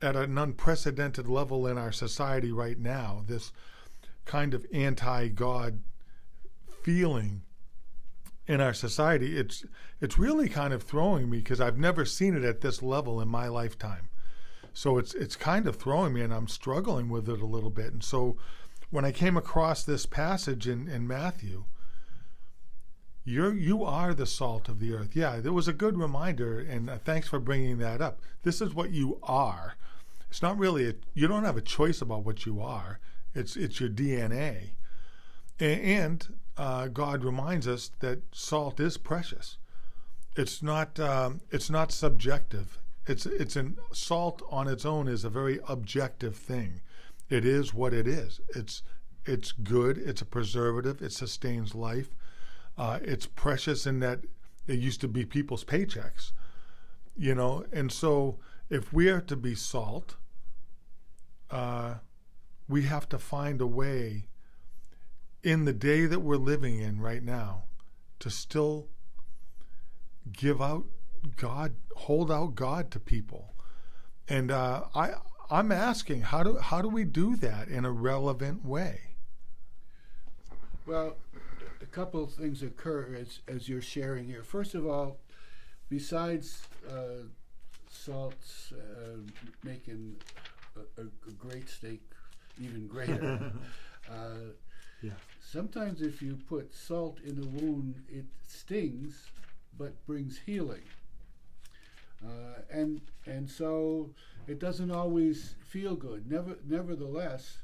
at 0.00 0.16
an 0.16 0.38
unprecedented 0.38 1.28
level 1.28 1.66
in 1.66 1.76
our 1.78 1.92
society 1.92 2.52
right 2.52 2.78
now. 2.78 3.22
This 3.26 3.52
kind 4.24 4.54
of 4.54 4.66
anti-God 4.72 5.80
feeling 6.82 7.42
in 8.46 8.60
our 8.60 8.74
society. 8.74 9.36
It's 9.36 9.64
it's 10.00 10.18
really 10.18 10.48
kind 10.48 10.72
of 10.72 10.82
throwing 10.82 11.28
me 11.28 11.38
because 11.38 11.60
I've 11.60 11.78
never 11.78 12.04
seen 12.04 12.36
it 12.36 12.44
at 12.44 12.60
this 12.60 12.82
level 12.82 13.20
in 13.20 13.28
my 13.28 13.48
lifetime. 13.48 14.08
So 14.72 14.98
it's 14.98 15.14
it's 15.14 15.36
kind 15.36 15.66
of 15.66 15.76
throwing 15.76 16.14
me, 16.14 16.22
and 16.22 16.32
I'm 16.32 16.48
struggling 16.48 17.08
with 17.08 17.28
it 17.28 17.40
a 17.40 17.46
little 17.46 17.70
bit. 17.70 17.92
And 17.92 18.02
so 18.02 18.36
when 18.90 19.04
I 19.04 19.12
came 19.12 19.36
across 19.36 19.84
this 19.84 20.06
passage 20.06 20.66
in, 20.66 20.88
in 20.88 21.06
Matthew, 21.06 21.64
you're 23.24 23.54
you 23.54 23.84
are 23.84 24.14
the 24.14 24.26
salt 24.26 24.68
of 24.68 24.80
the 24.80 24.94
earth. 24.94 25.14
Yeah, 25.14 25.40
there 25.40 25.52
was 25.52 25.68
a 25.68 25.72
good 25.72 25.98
reminder, 25.98 26.58
and 26.58 26.88
uh, 26.88 26.98
thanks 26.98 27.28
for 27.28 27.38
bringing 27.38 27.78
that 27.78 28.00
up. 28.00 28.20
This 28.42 28.60
is 28.60 28.74
what 28.74 28.90
you 28.90 29.18
are. 29.22 29.74
It's 30.30 30.42
not 30.42 30.58
really 30.58 30.88
a, 30.88 30.94
you 31.14 31.26
don't 31.26 31.44
have 31.44 31.56
a 31.56 31.62
choice 31.62 32.00
about 32.00 32.24
what 32.24 32.46
you 32.46 32.60
are. 32.60 33.00
It's 33.34 33.56
it's 33.56 33.80
your 33.80 33.88
DNA, 33.88 34.70
and, 35.60 35.80
and 35.80 36.34
uh, 36.56 36.88
God 36.88 37.24
reminds 37.24 37.68
us 37.68 37.90
that 38.00 38.20
salt 38.32 38.80
is 38.80 38.96
precious. 38.96 39.58
It's 40.36 40.62
not 40.62 40.98
um, 41.00 41.40
it's 41.50 41.70
not 41.70 41.92
subjective. 41.92 42.78
It's 43.06 43.26
it's 43.26 43.56
an 43.56 43.78
salt 43.92 44.42
on 44.50 44.68
its 44.68 44.84
own 44.84 45.08
is 45.08 45.24
a 45.24 45.30
very 45.30 45.60
objective 45.68 46.36
thing. 46.36 46.80
It 47.28 47.44
is 47.44 47.72
what 47.72 47.94
it 47.94 48.06
is. 48.06 48.40
It's 48.54 48.82
it's 49.24 49.52
good. 49.52 49.98
It's 49.98 50.22
a 50.22 50.26
preservative. 50.26 51.02
It 51.02 51.12
sustains 51.12 51.74
life. 51.74 52.14
Uh, 52.76 52.98
it's 53.02 53.26
precious 53.26 53.86
in 53.86 54.00
that 54.00 54.20
it 54.66 54.78
used 54.78 55.00
to 55.00 55.08
be 55.08 55.24
people's 55.24 55.64
paychecks, 55.64 56.32
you 57.16 57.34
know. 57.34 57.64
And 57.72 57.90
so, 57.90 58.38
if 58.70 58.92
we 58.92 59.08
are 59.08 59.20
to 59.22 59.36
be 59.36 59.54
salt, 59.54 60.16
uh, 61.50 61.94
we 62.68 62.82
have 62.82 63.08
to 63.08 63.18
find 63.18 63.60
a 63.60 63.66
way 63.66 64.26
in 65.42 65.64
the 65.64 65.72
day 65.72 66.06
that 66.06 66.20
we're 66.20 66.36
living 66.36 66.78
in 66.78 67.00
right 67.00 67.22
now 67.22 67.64
to 68.18 68.30
still 68.30 68.88
give 70.32 70.60
out 70.60 70.84
God, 71.36 71.74
hold 71.96 72.30
out 72.30 72.54
God 72.54 72.90
to 72.92 73.00
people. 73.00 73.54
And 74.28 74.50
uh, 74.50 74.84
I, 74.94 75.14
I'm 75.50 75.72
asking, 75.72 76.22
how 76.22 76.42
do 76.42 76.58
how 76.58 76.82
do 76.82 76.88
we 76.88 77.04
do 77.04 77.36
that 77.36 77.68
in 77.68 77.84
a 77.84 77.90
relevant 77.90 78.64
way? 78.64 79.00
Well, 80.86 81.16
a 81.80 81.86
couple 81.86 82.22
of 82.22 82.32
things 82.32 82.62
occur 82.62 83.16
as 83.18 83.40
as 83.48 83.68
you're 83.68 83.80
sharing 83.80 84.26
here. 84.26 84.42
First 84.42 84.74
of 84.74 84.86
all, 84.86 85.18
besides 85.88 86.66
uh, 86.90 87.24
salts 87.90 88.72
uh, 88.72 89.18
making 89.64 90.16
a, 90.76 91.02
a, 91.02 91.32
great 91.38 91.68
steak 91.68 92.00
even 92.60 92.86
greater. 92.86 93.52
uh, 94.10 94.52
yeah. 95.02 95.12
Sometimes, 95.40 96.02
if 96.02 96.20
you 96.20 96.38
put 96.48 96.74
salt 96.74 97.18
in 97.24 97.38
a 97.42 97.46
wound, 97.46 98.02
it 98.08 98.26
stings, 98.46 99.30
but 99.78 100.04
brings 100.06 100.38
healing. 100.38 100.82
Uh, 102.24 102.60
and 102.70 103.00
and 103.26 103.48
so 103.48 104.10
it 104.48 104.58
doesn't 104.58 104.90
always 104.90 105.54
feel 105.64 105.94
good. 105.94 106.28
Never, 106.28 106.56
nevertheless, 106.68 107.58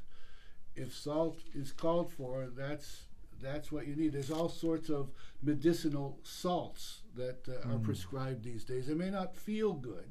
if 0.75 0.95
salt 0.95 1.39
is 1.53 1.71
called 1.73 2.11
for, 2.11 2.47
that's 2.55 3.03
that's 3.41 3.71
what 3.71 3.85
you 3.85 3.95
need. 3.95 4.13
There's 4.13 4.31
all 4.31 4.49
sorts 4.49 4.89
of 4.89 5.09
medicinal 5.43 6.17
salts 6.23 7.01
that 7.15 7.47
uh, 7.47 7.67
mm. 7.67 7.75
are 7.75 7.79
prescribed 7.79 8.43
these 8.43 8.63
days. 8.63 8.87
They 8.87 8.93
may 8.93 9.09
not 9.09 9.35
feel 9.35 9.73
good, 9.73 10.09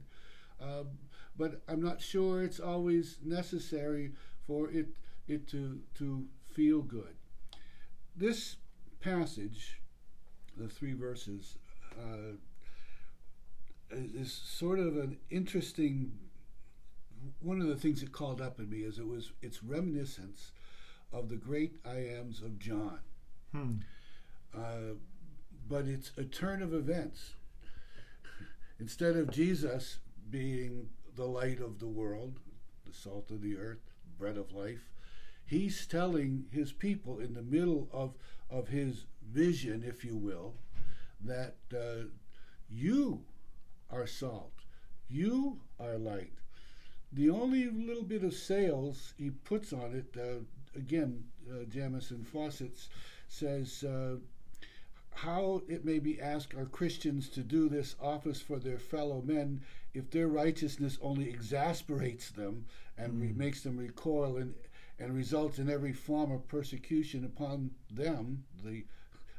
uh, 0.61 0.85
but 1.37 1.63
I'm 1.69 1.83
not 1.83 2.01
sure 2.01 2.43
it's 2.43 2.61
always 2.61 3.19
necessary 3.23 4.13
for 4.47 4.71
it 4.71 4.89
it 5.27 5.49
to 5.49 5.81
to 5.97 6.27
feel 6.53 6.83
good. 6.83 7.17
This 8.17 8.57
passage, 9.01 9.81
the 10.57 10.69
three 10.69 10.95
verses, 10.95 11.59
uh, 11.99 12.37
is 13.91 14.33
sort 14.33 14.79
of 14.79 14.97
an 14.97 15.19
interesting. 15.31 16.13
One 17.41 17.61
of 17.61 17.69
the 17.69 17.77
things 17.77 18.03
it 18.03 18.13
called 18.13 18.41
up 18.41 18.59
in 18.59 18.69
me 18.69 18.79
is 18.79 18.99
it 18.99 19.07
was 19.07 19.33
its 19.41 19.63
reminiscence 19.63 20.53
of 21.13 21.29
the 21.29 21.37
great 21.37 21.77
I 21.85 21.97
ams 22.19 22.43
of 22.43 22.59
John. 22.59 22.99
Hmm. 23.53 23.75
Uh, 24.55 24.95
but 25.69 25.87
it's 25.87 26.13
a 26.17 26.25
turn 26.25 26.63
of 26.63 26.75
events. 26.75 27.35
Instead 28.79 29.17
of 29.17 29.31
Jesus 29.31 29.99
being 30.31 30.89
the 31.17 31.25
light 31.25 31.61
of 31.61 31.79
the 31.79 31.89
world, 31.89 32.39
the 32.87 32.93
salt 32.93 33.31
of 33.31 33.41
the 33.41 33.57
earth, 33.57 33.91
bread 34.19 34.37
of 34.37 34.53
life, 34.53 34.91
he's 35.47 35.87
telling 35.87 36.47
his 36.51 36.73
people 36.73 37.19
in 37.19 37.35
the 37.35 37.43
middle 37.43 37.89
of, 37.93 38.15
of 38.51 38.69
his 38.69 39.05
vision, 39.31 39.85
if 39.87 40.05
you 40.05 40.17
will, 40.17 40.55
that 41.21 41.57
uh, 41.73 42.07
you 42.69 43.23
are 43.91 44.07
salt, 44.07 44.53
you 45.09 45.61
are 45.81 45.97
light. 45.97 46.33
The 47.13 47.31
only 47.31 47.71
little 47.71 48.03
bit 48.03 48.25
of 48.25 48.35
sales 48.35 49.15
he 49.17 49.31
puts 49.31 49.73
on 49.73 49.95
it, 49.95 50.21
uh, 50.21 50.41
again, 50.77 51.25
uh, 51.49 51.65
Jamieson 51.69 52.27
Fausset 52.33 52.89
says, 53.29 53.85
uh, 53.85 54.17
how 55.15 55.63
it 55.69 55.85
may 55.85 55.99
be 55.99 56.21
asked 56.21 56.55
are 56.55 56.67
Christians 56.67 57.29
to 57.31 57.41
do 57.41 57.69
this 57.69 57.95
office 58.01 58.41
for 58.41 58.59
their 58.59 58.79
fellow 58.79 59.23
men 59.23 59.63
if 59.95 60.11
their 60.11 60.29
righteousness 60.29 60.99
only 61.01 61.29
exasperates 61.29 62.31
them 62.31 62.67
and 62.99 63.13
mm. 63.13 63.37
makes 63.37 63.63
them 63.63 63.77
recoil 63.77 64.37
and 64.37 64.55
and 64.99 65.15
results 65.15 65.59
in 65.59 65.69
every 65.69 65.93
form 65.93 66.31
of 66.31 66.47
persecution 66.49 67.25
upon 67.25 67.71
them, 67.91 68.45
the, 68.65 68.85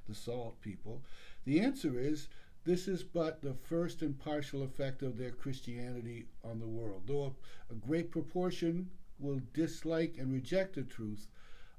the 0.08 0.16
salt 0.16 0.60
people? 0.62 1.02
The 1.46 1.60
answer 1.60 2.00
is 2.00 2.28
this 2.66 2.88
is 2.88 3.04
but 3.04 3.42
the 3.42 3.54
first 3.54 4.02
and 4.02 4.18
partial 4.20 4.64
effect 4.64 5.02
of 5.02 5.18
their 5.18 5.32
Christianity 5.32 6.26
on 6.44 6.60
the 6.60 6.68
world. 6.68 7.04
Though 7.06 7.36
a, 7.70 7.74
a 7.74 7.76
great 7.76 8.12
proportion 8.12 8.90
will 9.20 9.40
dislike 9.54 10.16
and 10.18 10.34
reject 10.34 10.76
the 10.76 10.84
truth, 10.84 11.28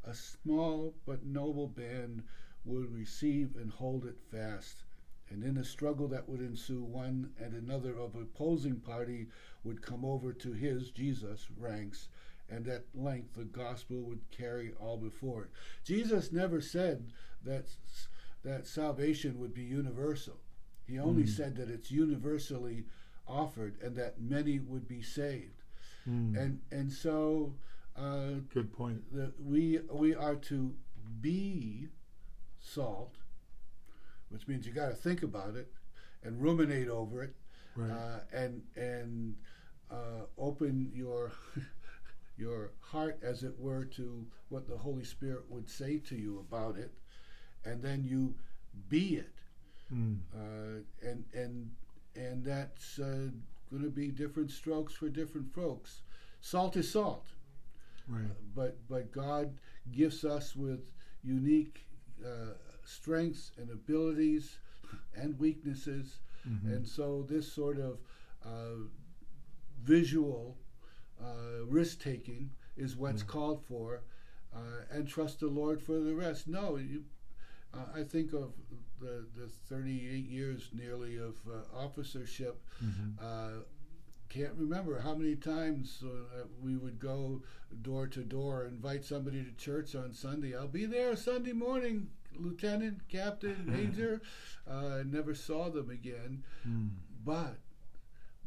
a 0.05 0.15
small 0.15 0.95
but 1.05 1.27
noble 1.27 1.67
band 1.67 2.23
will 2.67 2.87
receive 2.87 3.57
and 3.57 3.71
hold 3.71 4.05
it 4.05 4.19
fast. 4.31 4.85
And 5.31 5.43
in 5.43 5.57
a 5.57 5.65
struggle 5.65 6.07
that 6.09 6.29
would 6.29 6.41
ensue, 6.41 6.83
one 6.83 7.31
and 7.39 7.55
another 7.55 7.99
of 7.99 8.15
opposing 8.15 8.77
party 8.77 9.27
would 9.65 9.83
come 9.83 10.05
over 10.05 10.33
to 10.33 10.53
his, 10.53 10.91
Jesus, 10.91 11.49
ranks 11.59 12.09
and 12.49 12.69
at 12.69 12.85
length 12.95 13.35
the 13.35 13.45
gospel 13.45 13.97
would 14.03 14.21
carry 14.31 14.73
all 14.81 14.97
before 14.97 15.45
it. 15.45 15.51
Jesus 15.85 16.33
never 16.33 16.61
said 16.61 17.13
that 17.45 17.67
that 18.45 18.67
salvation 18.67 19.39
would 19.41 19.53
be 19.55 19.63
universal. 19.63 20.37
He 20.87 20.99
only 20.99 21.25
mm. 21.25 21.29
said 21.29 21.57
that 21.57 21.69
it's 21.69 21.91
universally 21.91 22.85
offered 23.27 23.77
and 23.83 23.97
that 23.97 24.21
many 24.21 24.61
would 24.61 24.87
be 24.87 25.03
saved. 25.03 25.63
Mm. 26.09 26.37
And 26.37 26.61
and 26.71 26.93
so 26.93 27.55
uh, 27.97 28.41
good 28.53 28.73
point. 28.73 29.03
The, 29.13 29.33
we 29.43 29.81
we 29.91 30.15
are 30.15 30.37
to 30.37 30.75
be 31.21 31.89
salt, 32.67 33.15
which 34.29 34.47
means 34.49 34.67
you 34.67 34.73
got 34.73 34.89
to 34.89 34.95
think 34.95 35.23
about 35.23 35.55
it 35.55 35.73
and 36.23 36.41
ruminate 36.41 36.89
over 36.89 37.23
it, 37.23 37.35
right. 37.77 37.91
uh, 37.91 38.19
and 38.33 38.63
and 38.75 39.35
uh, 39.91 40.25
open 40.39 40.91
your 40.95 41.33
your 42.37 42.73
heart, 42.81 43.19
as 43.23 43.43
it 43.43 43.59
were, 43.59 43.85
to 43.85 44.27
what 44.49 44.67
the 44.69 44.77
Holy 44.77 45.05
Spirit 45.05 45.45
would 45.49 45.71
say 45.71 45.99
to 45.99 46.17
you 46.17 46.45
about 46.49 46.77
it, 46.77 46.93
and 47.65 47.83
then 47.83 48.05
you 48.05 48.35
be 48.89 49.17
it. 49.17 49.33
Mm. 49.93 50.19
Uh, 50.35 50.83
and 51.03 51.25
and 51.35 51.71
and 52.17 52.45
that's 52.45 52.99
uh, 52.99 53.29
going 53.71 53.83
to 53.83 53.91
be 53.91 54.09
different 54.09 54.51
strokes 54.51 54.93
for 54.93 55.09
different 55.09 55.55
folks. 55.55 56.03
Salt 56.41 56.77
is 56.77 56.91
salt, 56.91 57.27
right? 58.09 58.25
Uh, 58.25 58.35
but 58.55 58.77
but 58.89 59.13
God 59.13 59.59
gifts 59.93 60.25
us 60.25 60.57
with 60.57 60.81
unique 61.23 61.86
uh, 62.25 62.55
strengths 62.85 63.53
and 63.59 63.71
abilities 63.71 64.59
and 65.15 65.39
weaknesses, 65.39 66.19
mm-hmm. 66.49 66.69
and 66.69 66.87
so 66.87 67.25
this 67.29 67.51
sort 67.53 67.79
of 67.79 67.99
uh, 68.45 68.85
visual 69.83 70.57
uh, 71.23 71.65
risk 71.67 72.01
taking 72.01 72.51
is 72.77 72.97
what's 72.97 73.23
mm. 73.23 73.27
called 73.29 73.65
for, 73.65 74.03
uh, 74.55 74.85
and 74.91 75.09
trust 75.09 75.41
the 75.41 75.47
Lord 75.47 75.83
for 75.83 75.99
the 75.99 76.15
rest. 76.15 76.47
No, 76.47 76.77
you, 76.77 77.05
uh, 77.75 77.99
I 77.99 78.03
think 78.03 78.33
of 78.33 78.53
the, 79.01 79.27
the 79.35 79.49
38 79.69 80.27
years 80.27 80.71
nearly 80.73 81.17
of 81.17 81.37
uh, 81.49 81.77
officership. 81.77 82.63
Mm-hmm. 82.85 83.25
Uh, 84.27 84.35
can't 84.35 84.55
remember 84.57 85.01
how 85.01 85.15
many 85.15 85.35
times 85.35 86.03
uh, 86.05 86.45
we 86.63 86.77
would 86.77 86.99
go 86.99 87.43
door 87.83 88.07
to 88.07 88.21
door, 88.21 88.67
invite 88.67 89.05
somebody 89.05 89.43
to 89.45 89.53
church 89.53 89.95
on 89.95 90.13
Sunday. 90.13 90.57
I'll 90.57 90.69
be 90.69 90.87
there 90.87 91.17
Sunday 91.17 91.53
morning, 91.53 92.09
lieutenant, 92.37 93.09
captain, 93.09 93.65
major. 93.67 94.21
never 95.05 95.35
saw 95.35 95.71
them 95.71 95.91
again. 95.91 96.43
Mm. 96.67 96.91
But, 97.25 97.59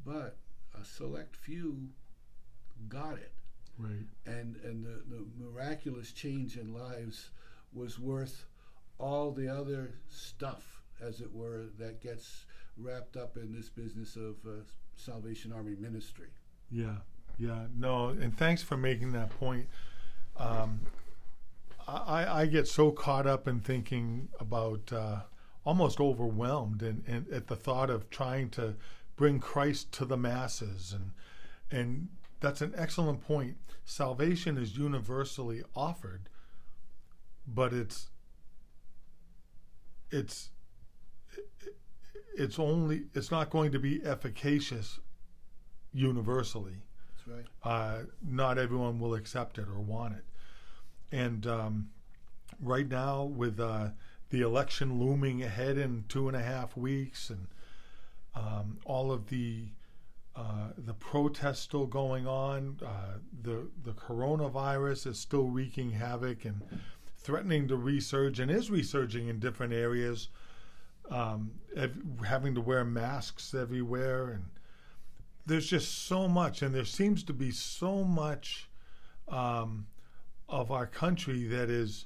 but 0.06 0.38
a 0.80 0.86
select 0.86 1.36
few 1.36 1.90
got 2.88 3.14
it. 3.14 3.34
Right. 3.78 4.08
And 4.26 4.58
and 4.64 4.86
the, 4.86 5.04
the 5.10 5.26
miraculous 5.38 6.12
change 6.12 6.58
in 6.58 6.74
lives 6.74 7.30
was 7.74 7.98
worth 7.98 8.46
all 8.98 9.32
the 9.32 9.48
other 9.48 9.94
stuff, 10.10 10.82
as 11.02 11.22
it 11.22 11.34
were, 11.34 11.68
that 11.78 12.02
gets 12.02 12.46
wrapped 12.78 13.16
up 13.16 13.38
in 13.38 13.54
this 13.54 13.70
business 13.70 14.18
of 14.18 14.36
uh, 14.46 14.64
Salvation 15.00 15.54
Army 15.54 15.76
ministry. 15.80 16.28
Yeah, 16.70 16.98
yeah, 17.38 17.66
no, 17.78 18.10
and 18.10 18.36
thanks 18.38 18.62
for 18.62 18.78
making 18.78 19.12
that 19.14 19.30
point. 19.40 19.68
Um, 20.38 20.82
I, 21.88 22.42
I 22.42 22.46
get 22.46 22.68
so 22.68 22.92
caught 22.92 23.26
up 23.26 23.48
in 23.48 23.62
thinking 23.62 24.30
about, 24.40 24.94
uh, 24.94 25.22
almost 25.66 26.00
overwhelmed, 26.00 26.82
and, 26.82 27.04
and 27.08 27.28
at 27.32 27.48
the 27.48 27.56
thought 27.56 27.90
of 27.90 28.10
trying 28.10 28.50
to 28.52 28.76
bring 29.16 29.40
Christ 29.40 29.92
to 29.94 30.06
the 30.06 30.18
masses, 30.18 30.94
and 30.94 31.12
and 31.72 32.10
that's 32.40 32.62
an 32.62 32.74
excellent 32.76 33.22
point. 33.22 33.58
Salvation 33.86 34.58
is 34.58 34.78
universally 34.78 35.64
offered, 35.76 36.30
but 37.46 37.74
it's 37.74 38.10
it's 40.12 40.50
it's 42.40 42.58
only 42.58 43.04
it's 43.14 43.32
not 43.32 43.50
going 43.50 43.72
to 43.74 43.80
be 43.80 44.04
efficacious 44.04 45.00
universally. 45.94 46.78
That's 47.28 47.38
right. 47.38 47.46
Uh, 47.64 48.04
not 48.26 48.58
everyone 48.58 49.00
will 49.00 49.14
accept 49.14 49.58
it 49.58 49.68
or 49.68 49.80
want 49.80 50.16
it. 50.16 50.24
And 51.12 51.46
um, 51.46 51.90
right 52.62 52.88
now, 52.88 53.24
with 53.24 53.60
uh, 53.60 53.90
the 54.30 54.42
election 54.42 55.00
looming 55.00 55.44
ahead 55.44 55.78
in 55.78 56.06
two 56.08 56.28
and 56.28 56.38
a 56.38 56.42
half 56.42 56.78
weeks, 56.78 57.30
and 57.30 57.48
um, 58.36 58.78
all 58.86 59.12
of 59.12 59.30
the 59.30 59.66
uh, 60.36 60.70
the 60.78 60.94
protests 60.94 61.60
still 61.60 61.88
going 61.88 62.26
on, 62.26 62.80
uh, 62.86 63.18
the 63.42 63.68
the 63.84 63.92
coronavirus 63.92 65.08
is 65.08 65.20
still 65.20 65.48
wreaking 65.48 65.92
havoc 65.92 66.46
and 66.46 66.62
threatening 67.18 67.68
to 67.68 67.76
resurge, 67.76 68.40
and 68.40 68.50
is 68.50 68.72
resurging 68.72 69.28
in 69.28 69.40
different 69.40 69.74
areas. 69.74 70.30
Um, 71.10 71.52
having 72.24 72.54
to 72.56 72.62
wear 72.62 72.86
masks 72.86 73.56
everywhere, 73.56 74.30
and 74.30 74.46
there's 75.46 75.68
just 75.68 76.06
so 76.06 76.28
much, 76.28 76.62
and 76.62 76.74
there 76.74 76.86
seems 76.86 77.24
to 77.24 77.34
be 77.34 77.50
so 77.50 78.04
much 78.04 78.70
um, 79.28 79.88
of 80.48 80.72
our 80.72 80.86
country 80.86 81.46
that 81.46 81.70
is 81.70 82.06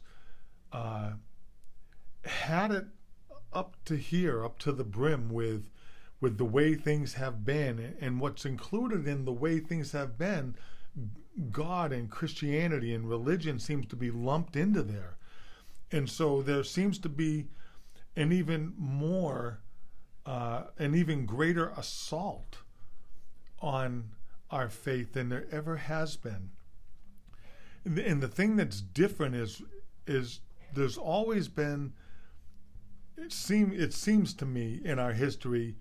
uh, 0.72 1.12
had 2.24 2.72
it 2.72 2.86
up 3.52 3.76
to 3.86 3.96
here, 3.96 4.44
up 4.44 4.58
to 4.60 4.72
the 4.72 4.84
brim 4.84 5.30
with 5.30 5.70
with 6.22 6.38
the 6.38 6.46
way 6.46 6.74
things 6.74 7.16
have 7.16 7.44
been, 7.44 7.98
and 8.00 8.22
what's 8.22 8.46
included 8.46 9.06
in 9.06 9.26
the 9.26 9.34
way 9.34 9.60
things 9.60 9.92
have 9.92 10.18
been. 10.18 10.56
God 11.52 11.92
and 11.92 12.10
Christianity 12.10 12.94
and 12.94 13.10
religion 13.10 13.60
seems 13.60 13.88
to 13.88 13.98
be 13.98 14.10
lumped 14.10 14.56
into 14.56 14.82
there, 14.82 15.18
and 15.92 16.10
so 16.10 16.42
there 16.42 16.64
seems 16.64 16.98
to 17.00 17.10
be 17.10 17.48
an 18.16 18.32
even 18.32 18.74
more, 18.78 19.60
uh, 20.26 20.64
an 20.78 20.96
even 20.96 21.26
greater 21.26 21.70
assault 21.78 22.58
on 23.60 24.10
our 24.52 24.70
faith 24.70 25.14
than 25.14 25.30
there 25.30 25.48
ever 25.52 25.78
has 25.78 26.16
been. 26.16 26.52
And 27.86 28.22
the, 28.22 28.28
thing 28.28 28.56
that's 28.56 28.80
different 28.80 29.36
is 29.36 29.62
is 30.08 30.40
there's 30.74 30.98
always 30.98 31.48
been 31.48 31.94
it 33.18 33.32
seem 33.32 33.74
it 33.74 33.94
seems 33.94 34.34
to 34.36 34.46
me 34.46 34.80
in 34.84 35.00
our 35.00 35.14
history 35.14 35.76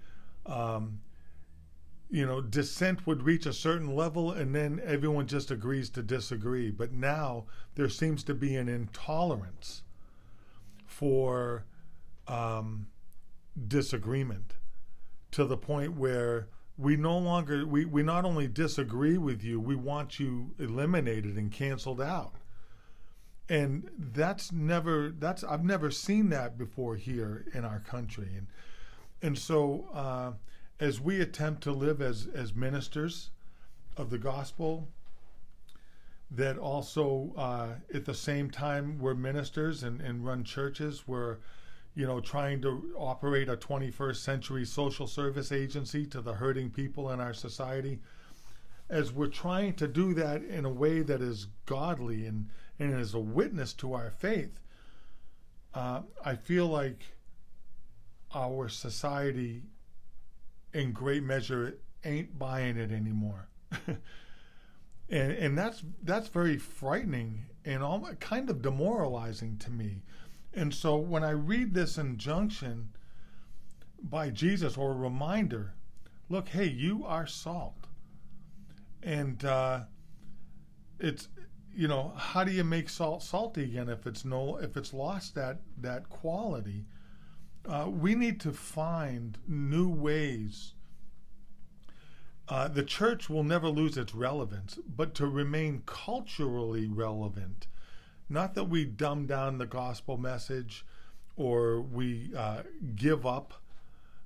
um, 0.46 1.00
you 2.10 2.26
know 2.26 2.40
dissent 2.40 3.06
would 3.06 3.22
reach 3.22 3.46
a 3.46 3.52
certain 3.52 3.94
level 3.94 4.32
and 4.32 4.54
then 4.54 4.80
everyone 4.84 5.26
just 5.26 5.50
agrees 5.50 5.88
to 5.90 6.02
disagree 6.02 6.71
but 6.71 6.92
now 6.92 7.45
there 7.75 7.88
seems 7.88 8.23
to 8.25 8.34
be 8.34 8.54
an 8.56 8.68
intolerance 8.68 9.82
for 10.86 11.64
um, 12.28 12.87
disagreement 13.69 14.54
to 15.32 15.45
the 15.45 15.56
point 15.56 15.97
where 15.97 16.49
we 16.78 16.97
no 16.97 17.19
longer 17.19 17.67
we, 17.67 17.85
we 17.85 18.02
not 18.02 18.25
only 18.25 18.49
disagree 18.49 19.19
with 19.19 19.43
you 19.43 19.61
we 19.61 19.75
want 19.75 20.19
you 20.19 20.54
eliminated 20.58 21.37
and 21.37 21.52
canceled 21.52 22.00
out. 22.00 22.35
And 23.49 23.91
that's 23.99 24.52
never 24.52 25.13
that's 25.19 25.45
i've 25.45 25.65
never 25.65 25.91
seen 25.91 26.30
that 26.30 26.56
before 26.56 26.97
here 26.97 27.45
in 27.54 27.65
our 27.65 27.80
country. 27.80 28.30
And 28.37 28.47
and 29.21 29.39
so 29.39 29.89
uh, 29.93 30.32
as 30.80 31.00
we 31.00 31.21
attempt 31.21 31.63
to 31.65 31.73
live 31.73 32.00
as 32.00 32.28
as 32.35 32.54
ministers 32.54 33.30
of 33.97 34.11
the 34.11 34.19
gospel 34.19 34.89
that 36.30 36.56
also 36.56 37.32
uh, 37.37 37.69
at 37.93 38.06
the 38.06 38.15
same 38.15 38.50
time 38.50 38.99
we're 38.99 39.15
ministers 39.15 39.82
and, 39.82 40.00
and 40.00 40.25
run 40.25 40.43
churches 40.43 41.06
we're 41.06 41.37
you 41.95 42.07
know, 42.07 42.21
trying 42.21 42.63
to 42.63 42.95
operate 42.97 43.49
a 43.49 43.57
21st 43.57 44.17
century 44.17 44.65
social 44.65 45.07
service 45.07 45.52
agency 45.52 46.07
to 46.07 46.21
the 46.21 46.35
hurting 46.35 46.71
people 46.71 47.11
in 47.11 47.21
our 47.21 47.35
society, 47.35 48.00
as 48.89 49.13
we're 49.13 49.26
trying 49.26 49.75
to 49.75 49.87
do 49.87 50.15
that 50.15 50.43
in 50.43 50.65
a 50.65 50.71
way 50.71 51.02
that 51.02 51.21
is 51.21 51.49
godly 51.67 52.26
and, 52.26 52.49
and 52.78 52.99
is 52.99 53.15
a 53.15 53.19
witness 53.21 53.73
to 53.75 53.93
our 53.93 54.11
faith, 54.11 54.61
uh, 55.75 56.02
I 56.25 56.37
feel 56.37 56.67
like 56.67 57.17
our 58.35 58.69
society, 58.69 59.63
in 60.73 60.93
great 60.93 61.23
measure, 61.23 61.78
ain't 62.05 62.39
buying 62.39 62.76
it 62.76 62.91
anymore. 62.91 63.49
and 63.87 65.33
and 65.33 65.59
that's 65.59 65.83
that's 66.02 66.28
very 66.28 66.59
frightening 66.59 67.47
and 67.65 67.83
all, 67.83 68.00
kind 68.21 68.50
of 68.50 68.63
demoralizing 68.63 69.57
to 69.59 69.71
me 69.71 70.02
and 70.54 70.73
so 70.75 70.97
when 70.97 71.25
I 71.25 71.30
read 71.30 71.75
this 71.75 71.99
injunction 71.99 72.91
by 74.02 74.30
Jesus 74.30 74.76
or 74.76 74.93
a 74.93 74.97
reminder, 74.97 75.75
look, 76.28 76.49
hey, 76.49 76.69
you 76.69 77.04
are 77.04 77.26
salt. 77.26 77.86
And 79.02 79.45
uh, 79.45 79.80
it's 80.99 81.28
you 81.75 81.88
know, 81.88 82.12
how 82.17 82.45
do 82.45 82.52
you 82.52 82.65
make 82.65 82.88
salt 82.88 83.23
salty 83.23 83.65
again 83.65 83.88
if 83.88 84.06
it's 84.06 84.25
no 84.25 84.56
if 84.58 84.76
it's 84.76 84.93
lost 84.93 85.34
that 85.34 85.60
that 85.78 86.08
quality? 86.08 86.84
Uh, 87.67 87.88
we 87.88 88.15
need 88.15 88.41
to 88.41 88.52
find 88.52 89.38
new 89.47 89.88
ways. 89.88 90.75
Uh, 92.49 92.69
the 92.69 92.82
church 92.82 93.30
will 93.30 93.45
never 93.45 93.69
lose 93.69 93.97
its 93.97 94.15
relevance, 94.15 94.78
but 94.86 95.15
to 95.15 95.26
remain 95.26 95.82
culturally 95.86 96.88
relevant 96.88 97.69
not 98.28 98.54
that 98.54 98.65
we 98.65 98.85
dumb 98.85 99.26
down 99.26 99.58
the 99.58 99.67
gospel 99.67 100.17
message 100.17 100.85
or 101.37 101.80
we 101.80 102.30
uh, 102.37 102.63
give 102.95 103.26
up 103.26 103.54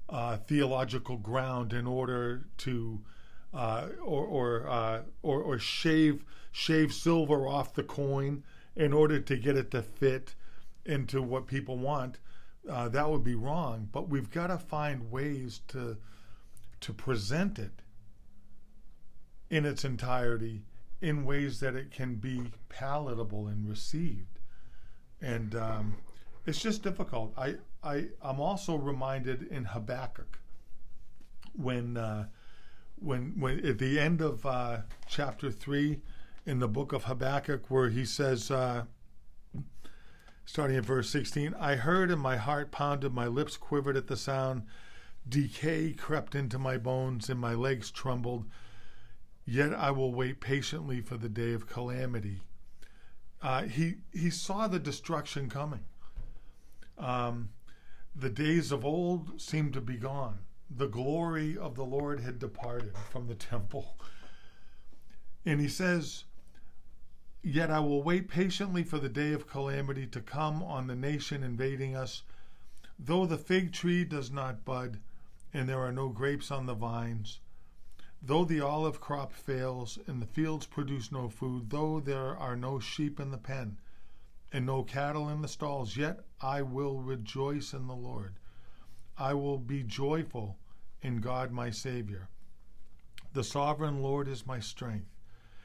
uh, 0.09 0.37
theological 0.37 1.17
ground 1.17 1.73
in 1.73 1.87
order 1.87 2.45
to 2.59 3.01
uh, 3.55 3.89
or 4.05 4.25
or, 4.25 4.69
uh, 4.69 5.03
or, 5.23 5.43
or 5.43 5.59
shave 5.59 6.25
shave 6.53 6.93
silver 6.93 7.47
off 7.49 7.75
the 7.75 7.83
coin 7.83 8.43
in 8.75 8.93
order 8.93 9.19
to 9.19 9.37
get 9.37 9.57
it 9.57 9.71
to 9.71 9.83
fit 9.83 10.35
into 10.85 11.23
what 11.23 11.47
people 11.47 11.79
want. 11.79 12.19
Uh, 12.69 12.89
that 12.89 13.09
would 13.09 13.25
be 13.25 13.35
wrong. 13.35 13.89
But 13.93 14.09
we've 14.09 14.31
got 14.31 14.49
to 14.49 14.59
find 14.59 15.11
ways 15.11 15.61
to 15.69 15.97
to 16.81 16.93
present 16.93 17.59
it 17.59 17.83
in 19.49 19.65
its 19.65 19.85
entirety 19.85 20.63
in 21.07 21.25
ways 21.25 21.61
that 21.61 21.77
it 21.77 21.93
can 21.93 22.17
be 22.17 22.43
palatable 22.69 23.47
and 23.47 23.69
received. 23.69 24.41
And 25.23 25.55
um, 25.55 25.97
it's 26.47 26.59
just 26.59 26.83
difficult. 26.83 27.33
I, 27.39 27.55
I, 27.85 28.07
I'm 28.21 28.41
also 28.41 28.75
reminded 28.75 29.45
in 29.45 29.67
Habakkuk 29.67 30.41
when, 31.55 31.97
uh, 31.97 32.27
when, 32.97 33.35
when 33.39 33.65
at 33.65 33.79
the 33.79 34.01
end 34.01 34.21
of 34.21 34.45
uh, 34.45 34.79
chapter 35.07 35.49
3 35.49 36.01
in 36.45 36.59
the 36.59 36.67
book 36.67 36.93
of 36.93 37.05
Habakkuk, 37.05 37.71
where 37.71 37.89
he 37.89 38.05
says, 38.05 38.51
uh, 38.51 38.83
starting 40.45 40.77
at 40.77 40.85
verse 40.85 41.09
16, 41.09 41.55
I 41.55 41.77
heard 41.77 42.11
and 42.11 42.21
my 42.21 42.37
heart 42.37 42.73
pounded, 42.73 43.15
my 43.15 43.29
lips 43.29 43.57
quivered 43.57 43.97
at 43.97 44.09
the 44.09 44.17
sound. 44.17 44.65
Decay 45.29 45.93
crept 45.93 46.35
into 46.35 46.59
my 46.59 46.79
bones 46.79 47.31
and 47.31 47.39
my 47.39 47.55
legs 47.55 47.93
trembled. 47.93 48.47
Yet 49.47 49.73
I 49.73 49.93
will 49.93 50.13
wait 50.13 50.41
patiently 50.41 51.01
for 51.01 51.17
the 51.17 51.29
day 51.29 51.53
of 51.53 51.69
calamity. 51.69 52.41
Uh, 53.41 53.63
he 53.63 53.99
he 54.13 54.29
saw 54.29 54.67
the 54.67 54.81
destruction 54.81 55.49
coming. 55.49 55.85
Um, 56.99 57.51
the 58.15 58.31
days 58.31 58.73
of 58.73 58.85
old 58.85 59.41
seemed 59.41 59.73
to 59.75 59.81
be 59.81 59.97
gone. 59.97 60.41
The 60.69 60.89
glory 60.89 61.57
of 61.57 61.77
the 61.77 61.85
Lord 61.85 62.21
had 62.21 62.41
departed 62.41 62.97
from 63.11 63.29
the 63.29 63.35
temple. 63.53 63.97
And 65.45 65.61
he 65.61 65.69
says, 65.69 66.25
Yet 67.43 67.71
I 67.71 67.79
will 67.79 68.03
wait 68.03 68.29
patiently 68.29 68.83
for 68.83 68.99
the 68.99 69.09
day 69.09 69.33
of 69.33 69.47
calamity 69.47 70.09
to 70.09 70.21
come 70.21 70.61
on 70.63 70.89
the 70.89 70.97
nation 70.97 71.45
invading 71.45 71.95
us. 71.95 72.23
Though 72.99 73.27
the 73.27 73.39
fig 73.39 73.73
tree 73.73 74.05
does 74.05 74.33
not 74.33 74.65
bud, 74.65 74.99
and 75.55 75.69
there 75.69 75.79
are 75.79 75.93
no 75.93 76.09
grapes 76.09 76.51
on 76.51 76.67
the 76.67 76.75
vines, 76.75 77.39
Though 78.23 78.45
the 78.45 78.61
olive 78.61 79.01
crop 79.01 79.33
fails 79.33 79.99
and 80.07 80.21
the 80.21 80.27
fields 80.27 80.67
produce 80.67 81.13
no 81.13 81.29
food, 81.29 81.71
though 81.71 82.01
there 82.01 82.37
are 82.37 82.57
no 82.57 82.81
sheep 82.81 83.21
in 83.21 83.31
the 83.31 83.39
pen 83.39 83.79
and 84.53 84.65
no 84.65 84.83
cattle 84.83 85.29
in 85.29 85.43
the 85.43 85.49
stalls, 85.49 85.97
yet 85.97 86.21
I 86.41 86.63
will 86.63 87.01
rejoice 87.01 87.73
in 87.73 87.87
the 87.87 87.95
Lord. 87.95 88.39
I 89.19 89.35
will 89.35 89.59
be 89.59 89.83
joyful 89.83 90.59
in 91.03 91.21
God 91.21 91.53
my 91.53 91.71
Savior. 91.71 92.29
The 93.33 93.45
sovereign 93.45 94.03
Lord 94.03 94.29
is 94.29 94.47
my 94.47 94.61
strength. 94.61 95.11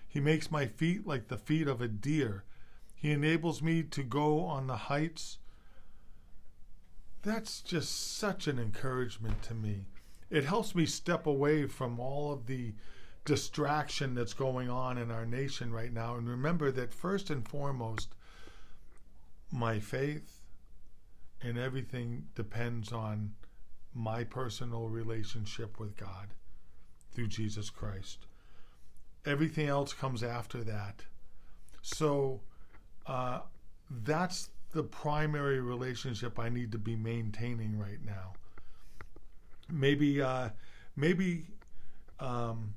He 0.07 0.19
makes 0.19 0.51
my 0.51 0.65
feet 0.65 1.07
like 1.07 1.29
the 1.29 1.37
feet 1.37 1.67
of 1.67 1.81
a 1.81 1.87
deer. 1.87 2.43
He 2.95 3.11
enables 3.11 3.61
me 3.61 3.81
to 3.83 4.03
go 4.03 4.41
on 4.41 4.67
the 4.67 4.75
heights. 4.75 5.39
That's 7.23 7.61
just 7.61 8.17
such 8.17 8.47
an 8.47 8.59
encouragement 8.59 9.41
to 9.43 9.53
me. 9.53 9.85
It 10.31 10.45
helps 10.45 10.73
me 10.73 10.85
step 10.85 11.27
away 11.27 11.67
from 11.67 11.99
all 11.99 12.31
of 12.31 12.47
the 12.47 12.73
distraction 13.25 14.15
that's 14.15 14.33
going 14.33 14.69
on 14.69 14.97
in 14.97 15.11
our 15.11 15.25
nation 15.25 15.71
right 15.71 15.93
now 15.93 16.15
and 16.15 16.27
remember 16.27 16.71
that 16.71 16.93
first 16.93 17.29
and 17.29 17.47
foremost, 17.47 18.15
my 19.51 19.77
faith 19.79 20.39
and 21.43 21.57
everything 21.57 22.25
depends 22.33 22.91
on 22.91 23.33
my 23.93 24.23
personal 24.23 24.87
relationship 24.87 25.79
with 25.79 25.97
God 25.97 26.33
through 27.13 27.27
Jesus 27.27 27.69
Christ. 27.69 28.25
Everything 29.25 29.67
else 29.67 29.91
comes 29.93 30.23
after 30.23 30.63
that. 30.63 31.03
So 31.81 32.41
uh, 33.05 33.41
that's 33.89 34.49
the 34.71 34.83
primary 34.83 35.59
relationship 35.59 36.39
I 36.39 36.47
need 36.49 36.71
to 36.71 36.77
be 36.77 36.95
maintaining 36.95 37.77
right 37.77 38.03
now. 38.03 38.33
Maybe, 39.71 40.21
uh, 40.21 40.49
maybe, 40.95 41.45
um, 42.19 42.73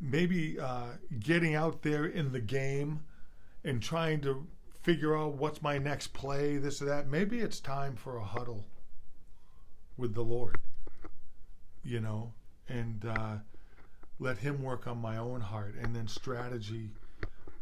maybe 0.00 0.58
uh, 0.58 0.92
getting 1.20 1.54
out 1.54 1.82
there 1.82 2.06
in 2.06 2.32
the 2.32 2.40
game 2.40 3.00
and 3.64 3.82
trying 3.82 4.20
to 4.22 4.46
figure 4.82 5.16
out 5.16 5.34
what's 5.34 5.62
my 5.62 5.78
next 5.78 6.08
play, 6.08 6.58
this 6.58 6.82
or 6.82 6.86
that. 6.86 7.08
Maybe 7.08 7.40
it's 7.40 7.60
time 7.60 7.96
for 7.96 8.18
a 8.18 8.24
huddle 8.24 8.64
with 9.96 10.14
the 10.14 10.22
Lord, 10.22 10.58
you 11.82 12.00
know, 12.00 12.32
and 12.68 13.04
uh, 13.06 13.36
let 14.18 14.38
Him 14.38 14.62
work 14.62 14.86
on 14.86 14.98
my 14.98 15.16
own 15.16 15.40
heart, 15.40 15.74
and 15.80 15.96
then 15.96 16.06
strategy, 16.06 16.90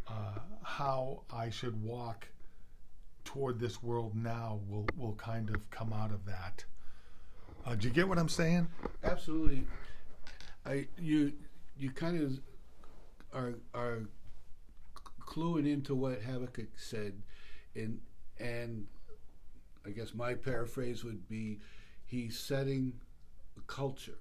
uh, 0.09 0.39
how 0.63 1.23
I 1.33 1.51
should 1.51 1.83
walk 1.83 2.27
toward 3.25 3.61
this 3.61 3.83
world 3.83 4.17
now 4.17 4.61
will 4.69 4.87
will 4.97 5.15
kind 5.15 5.49
of 5.51 5.71
come 5.71 5.93
out 5.93 6.11
of 6.11 6.25
that. 6.27 6.65
Uh, 7.65 7.75
do 7.77 7.87
you 7.89 7.95
get 7.95 8.09
what 8.09 8.19
I'm 8.19 8.29
saying? 8.29 8.69
Absolutely. 9.05 9.65
I 10.67 10.87
you 10.99 11.33
you 11.79 11.91
kind 11.91 12.21
of 12.21 12.41
are 13.33 13.55
are 13.75 14.01
cluing 15.21 15.71
into 15.71 15.95
what 15.95 16.23
Habakkuk 16.23 16.69
said, 16.77 17.15
and 17.75 18.01
and 18.39 18.87
I 19.87 19.91
guess 19.91 20.15
my 20.15 20.35
paraphrase 20.35 21.05
would 21.05 21.29
be, 21.29 21.61
he's 22.07 22.39
setting 22.39 22.95
a 23.57 23.61
culture. 23.63 24.19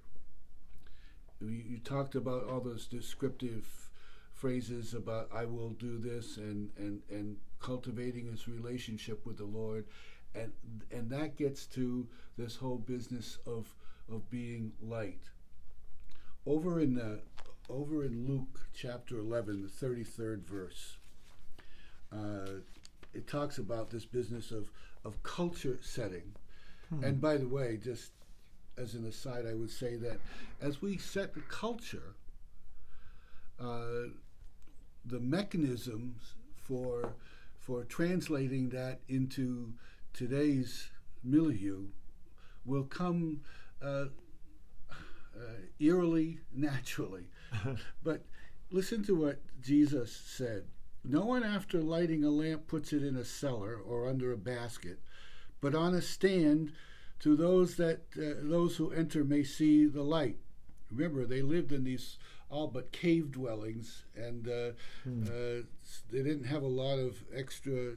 You, 1.40 1.48
you 1.48 1.78
talked 1.78 2.14
about 2.14 2.48
all 2.48 2.60
those 2.60 2.86
descriptive 2.86 3.90
phrases 4.32 4.94
about 4.94 5.28
I 5.34 5.44
will 5.44 5.70
do 5.70 5.98
this 5.98 6.36
and 6.36 6.70
and 6.76 7.00
and 7.10 7.36
cultivating 7.60 8.26
his 8.26 8.48
relationship 8.48 9.24
with 9.26 9.36
the 9.38 9.44
Lord, 9.44 9.86
and 10.34 10.52
and 10.90 11.10
that 11.10 11.36
gets 11.36 11.66
to 11.66 12.06
this 12.36 12.56
whole 12.56 12.78
business 12.78 13.38
of 13.46 13.74
of 14.10 14.28
being 14.30 14.72
light. 14.80 15.22
Over 16.46 16.80
in 16.80 16.94
the 16.94 17.20
over 17.68 18.04
in 18.04 18.26
Luke 18.26 18.60
chapter 18.74 19.18
11, 19.18 19.62
the 19.62 19.86
33rd 19.86 20.44
verse, 20.44 20.96
uh, 22.12 22.60
it 23.14 23.26
talks 23.26 23.58
about 23.58 23.90
this 23.90 24.04
business 24.04 24.50
of, 24.50 24.70
of 25.04 25.22
culture 25.22 25.78
setting. 25.80 26.34
Hmm. 26.90 27.04
And 27.04 27.20
by 27.20 27.36
the 27.36 27.48
way, 27.48 27.78
just 27.82 28.12
as 28.76 28.94
an 28.94 29.06
aside, 29.06 29.46
I 29.46 29.54
would 29.54 29.70
say 29.70 29.96
that 29.96 30.18
as 30.60 30.82
we 30.82 30.96
set 30.98 31.34
the 31.34 31.40
culture, 31.42 32.14
uh, 33.60 34.08
the 35.04 35.20
mechanisms 35.20 36.34
for 36.56 37.14
for 37.58 37.84
translating 37.84 38.70
that 38.70 39.00
into 39.08 39.72
today's 40.12 40.90
milieu 41.22 41.86
will 42.64 42.84
come 42.84 43.40
uh, 43.82 44.06
uh, 45.34 45.60
eerily 45.78 46.40
naturally. 46.54 47.26
but 48.04 48.24
listen 48.70 49.02
to 49.04 49.14
what 49.14 49.40
Jesus 49.60 50.12
said. 50.12 50.64
No 51.04 51.24
one, 51.24 51.42
after 51.42 51.80
lighting 51.80 52.24
a 52.24 52.30
lamp, 52.30 52.68
puts 52.68 52.92
it 52.92 53.02
in 53.02 53.16
a 53.16 53.24
cellar 53.24 53.76
or 53.76 54.08
under 54.08 54.32
a 54.32 54.36
basket, 54.36 55.00
but 55.60 55.74
on 55.74 55.94
a 55.94 56.02
stand, 56.02 56.72
to 57.20 57.36
those 57.36 57.76
that 57.76 58.00
uh, 58.16 58.40
those 58.42 58.76
who 58.76 58.90
enter 58.92 59.24
may 59.24 59.42
see 59.42 59.86
the 59.86 60.02
light. 60.02 60.38
Remember, 60.90 61.24
they 61.24 61.42
lived 61.42 61.72
in 61.72 61.84
these 61.84 62.18
all 62.50 62.66
but 62.66 62.92
cave 62.92 63.32
dwellings, 63.32 64.04
and 64.14 64.48
uh, 64.48 64.70
hmm. 65.04 65.22
uh, 65.24 65.62
they 66.10 66.22
didn't 66.22 66.44
have 66.44 66.62
a 66.62 66.66
lot 66.66 66.98
of 66.98 67.24
extra 67.34 67.94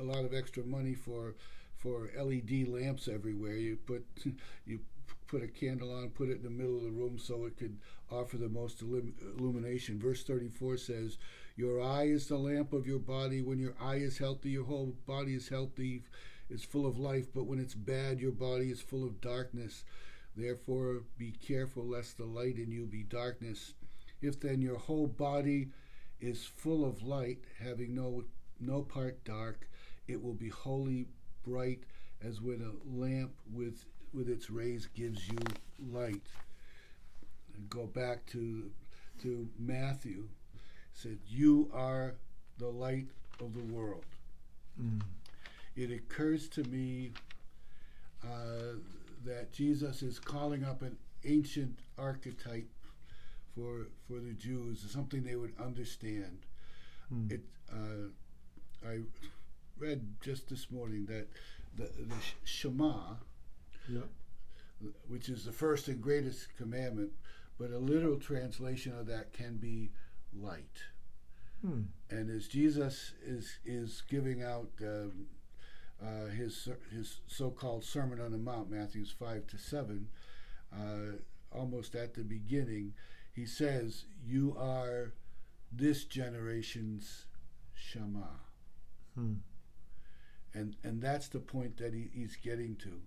a 0.00 0.02
lot 0.02 0.24
of 0.24 0.34
extra 0.34 0.64
money 0.64 0.94
for 0.94 1.34
for 1.76 2.10
LED 2.16 2.64
lamps 2.64 3.08
everywhere. 3.08 3.56
You 3.56 3.76
put 3.76 4.04
you 4.66 4.80
put 5.26 5.42
a 5.42 5.48
candle 5.48 5.92
on, 5.94 6.08
put 6.10 6.28
it 6.28 6.38
in 6.38 6.42
the 6.42 6.50
middle 6.50 6.76
of 6.76 6.82
the 6.82 6.90
room 6.90 7.18
so 7.18 7.44
it 7.44 7.56
could 7.56 7.78
offer 8.10 8.36
the 8.38 8.48
most 8.48 8.80
illum- 8.82 9.14
illumination. 9.38 9.98
Verse 9.98 10.24
34 10.24 10.76
says, 10.78 11.18
Your 11.56 11.82
eye 11.82 12.04
is 12.04 12.26
the 12.26 12.38
lamp 12.38 12.72
of 12.72 12.86
your 12.86 12.98
body. 12.98 13.42
When 13.42 13.58
your 13.58 13.74
eye 13.80 13.96
is 13.96 14.18
healthy, 14.18 14.50
your 14.50 14.64
whole 14.64 14.94
body 15.06 15.34
is 15.34 15.48
healthy, 15.48 16.04
is 16.48 16.64
full 16.64 16.86
of 16.86 16.98
life. 16.98 17.26
But 17.34 17.44
when 17.44 17.58
it's 17.58 17.74
bad, 17.74 18.20
your 18.20 18.32
body 18.32 18.70
is 18.70 18.80
full 18.80 19.04
of 19.04 19.20
darkness. 19.20 19.84
Therefore, 20.34 21.02
be 21.18 21.32
careful 21.32 21.84
lest 21.84 22.16
the 22.16 22.24
light 22.24 22.56
in 22.56 22.70
you 22.70 22.86
be 22.86 23.02
darkness. 23.02 23.74
If 24.22 24.40
then 24.40 24.62
your 24.62 24.78
whole 24.78 25.06
body 25.06 25.68
is 26.20 26.44
full 26.44 26.84
of 26.84 27.02
light, 27.02 27.44
having 27.58 27.94
no, 27.94 28.24
no 28.60 28.82
part 28.82 29.22
dark, 29.24 29.68
it 30.06 30.22
will 30.22 30.34
be 30.34 30.48
wholly 30.48 31.06
bright 31.44 31.80
as 32.22 32.40
when 32.40 32.62
a 32.62 32.98
lamp 32.98 33.32
with 33.52 33.84
with 34.12 34.28
its 34.28 34.50
rays 34.50 34.88
gives 34.94 35.28
you 35.28 35.38
light. 35.92 36.26
And 37.54 37.68
go 37.68 37.86
back 37.86 38.26
to 38.26 38.70
to 39.22 39.48
Matthew, 39.58 40.28
said, 40.92 41.18
"You 41.26 41.70
are 41.72 42.14
the 42.58 42.68
light 42.68 43.08
of 43.40 43.54
the 43.54 43.74
world." 43.74 44.04
Mm. 44.80 45.02
It 45.76 45.90
occurs 45.90 46.48
to 46.48 46.64
me 46.64 47.12
uh, 48.24 48.78
that 49.24 49.52
Jesus 49.52 50.02
is 50.02 50.18
calling 50.18 50.64
up 50.64 50.82
an 50.82 50.96
ancient 51.24 51.78
archetype 51.98 52.68
for 53.54 53.88
for 54.06 54.20
the 54.20 54.32
Jews, 54.32 54.84
something 54.88 55.22
they 55.22 55.36
would 55.36 55.54
understand. 55.60 56.46
Mm. 57.12 57.32
It. 57.32 57.40
Uh, 57.70 58.10
I 58.86 59.00
read 59.78 60.02
just 60.20 60.48
this 60.48 60.70
morning 60.70 61.06
that 61.06 61.28
the, 61.76 61.84
the 61.84 62.14
Shema, 62.44 63.14
yeah. 63.88 64.00
which 65.08 65.28
is 65.28 65.44
the 65.44 65.52
first 65.52 65.88
and 65.88 66.00
greatest 66.00 66.56
commandment, 66.56 67.12
but 67.58 67.70
a 67.70 67.78
literal 67.78 68.16
translation 68.16 68.92
of 68.98 69.06
that 69.06 69.32
can 69.32 69.56
be 69.56 69.90
light. 70.32 70.82
Hmm. 71.62 71.82
And 72.10 72.30
as 72.30 72.46
Jesus 72.46 73.12
is 73.24 73.58
is 73.64 74.02
giving 74.08 74.42
out 74.42 74.70
um, 74.80 75.26
uh, 76.00 76.26
his 76.26 76.68
his 76.92 77.20
so-called 77.26 77.84
Sermon 77.84 78.20
on 78.20 78.30
the 78.30 78.38
Mount, 78.38 78.70
Matthew's 78.70 79.10
five 79.10 79.46
to 79.48 79.58
seven, 79.58 80.08
uh, 80.72 81.18
almost 81.50 81.96
at 81.96 82.14
the 82.14 82.22
beginning, 82.22 82.94
he 83.34 83.44
says, 83.44 84.04
"You 84.24 84.56
are 84.56 85.14
this 85.72 86.04
generation's 86.04 87.26
Shema." 87.74 88.47
Hmm. 89.18 89.34
And 90.54 90.76
and 90.84 91.02
that's 91.02 91.28
the 91.28 91.40
point 91.40 91.76
that 91.78 91.92
he, 91.92 92.08
he's 92.14 92.36
getting 92.36 92.76
to 92.76 93.00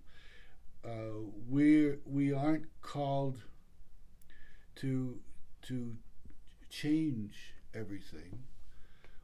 uh, 0.84 0.88
we 1.48 1.94
we 2.04 2.32
aren't 2.32 2.66
called 2.80 3.42
to 4.76 5.18
to 5.62 5.96
change 6.70 7.54
everything. 7.74 8.42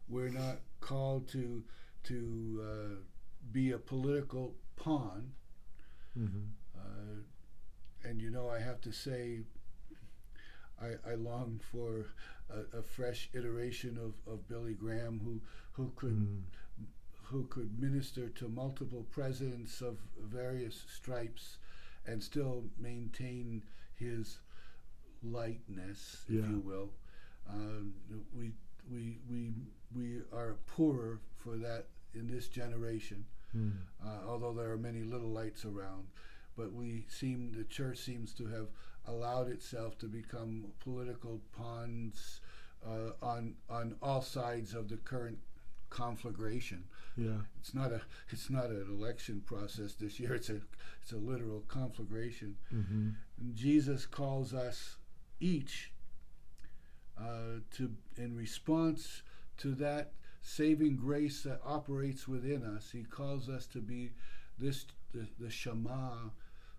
We're 0.09 0.31
not 0.31 0.61
called 0.81 1.29
to 1.29 1.65
to 2.05 2.63
uh, 2.63 2.95
be 3.53 3.73
a 3.73 3.79
political 3.79 4.55
pawn. 4.77 5.33
Mm-hmm. 6.19 6.45
Uh, 6.77 8.09
and 8.09 8.21
you 8.23 8.31
know, 8.31 8.49
I 8.49 8.61
have 8.61 8.81
to 8.83 8.93
say, 8.93 9.41
I, 10.81 11.13
I 11.13 11.15
long 11.15 11.61
for 11.73 12.07
a, 12.51 12.79
a, 12.79 12.83
fresh 12.83 13.29
iteration 13.35 13.99
of, 13.99 14.33
of 14.33 14.49
Billy 14.49 14.75
Graham 14.75 15.21
who 15.25 15.41
who 15.73 15.93
could 15.97 16.13
mm 16.13 16.43
who 17.31 17.45
could 17.51 17.79
minister 17.79 18.31
to 18.31 18.49
multiple 18.49 19.05
presidents 19.11 19.83
of 19.83 19.99
various 20.19 20.85
stripes 20.89 21.59
and 22.07 22.23
still 22.23 22.65
maintain 22.79 23.63
his 23.97 24.39
lightness, 25.23 26.25
Yeah. 26.27 26.41
if 26.41 26.49
you 26.49 26.61
will. 26.61 26.91
Um, 27.51 27.95
we 28.35 28.53
we 28.91 29.19
we 29.31 29.53
we 29.95 30.23
are 30.33 30.57
poorer 30.67 31.21
for 31.37 31.57
that 31.59 31.87
in 32.15 32.27
this 32.29 32.49
generation. 32.49 33.27
Mm. 33.57 33.73
uh, 34.05 34.29
although 34.29 34.53
there 34.53 34.71
are 34.71 34.77
many 34.79 35.03
little 35.03 35.31
lights 35.31 35.65
around. 35.65 36.07
But 36.57 36.73
we 36.73 37.07
seem 37.09 37.53
the 37.57 37.65
church 37.65 37.99
seems 37.99 38.35
to 38.35 38.47
have 38.47 38.69
allowed 39.09 39.49
itself 39.49 39.99
to 39.99 40.07
become 40.07 40.67
political 40.81 41.41
pawns 41.57 42.41
uh, 42.87 43.13
on 43.23 43.55
on 43.69 43.97
all 44.03 44.23
sides 44.23 44.75
of 44.75 44.89
the 44.89 44.97
current 44.97 45.39
conflagration. 45.91 46.85
Yeah. 47.17 47.41
It's 47.61 47.75
not 47.75 47.93
a 47.93 48.03
it's 48.31 48.51
not 48.51 48.67
an 48.67 48.87
election 48.89 49.43
process 49.45 49.95
this 49.95 50.21
year. 50.21 50.35
It's 50.35 50.51
a 50.51 50.61
it's 51.03 51.13
a 51.13 51.17
literal 51.17 51.65
conflagration. 51.69 52.57
hmm 52.71 53.11
And 53.41 53.55
Jesus 53.55 54.07
calls 54.07 54.55
us 54.55 54.97
each 55.41 55.93
uh, 57.19 57.61
to 57.77 57.91
in 58.17 58.37
response 58.37 59.23
to 59.59 59.75
that 59.75 60.13
saving 60.41 60.97
grace 60.97 61.43
that 61.43 61.61
operates 61.65 62.29
within 62.29 62.63
us. 62.65 62.91
He 62.93 63.03
calls 63.03 63.49
us 63.49 63.67
to 63.69 63.81
be 63.81 64.13
this 64.59 64.87
the, 65.13 65.27
the 65.39 65.51
Shema 65.51 66.31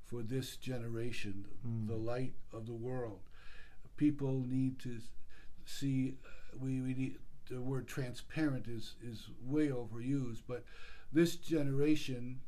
for 0.09 0.21
this 0.23 0.57
generation, 0.57 1.45
Mm. 1.65 1.87
the 1.87 1.95
light 1.95 2.33
of 2.51 2.65
the 2.65 2.73
world. 2.73 3.19
People 3.97 4.43
need 4.47 4.79
to 4.79 4.99
see. 5.65 6.15
We, 6.59 6.81
we 6.81 6.93
need 6.93 7.17
the 7.49 7.61
word 7.61 7.87
transparent 7.87 8.67
is 8.67 8.95
is 9.03 9.29
way 9.43 9.67
overused, 9.69 10.43
but 10.47 10.63
this 11.11 11.35
generation 11.35 12.39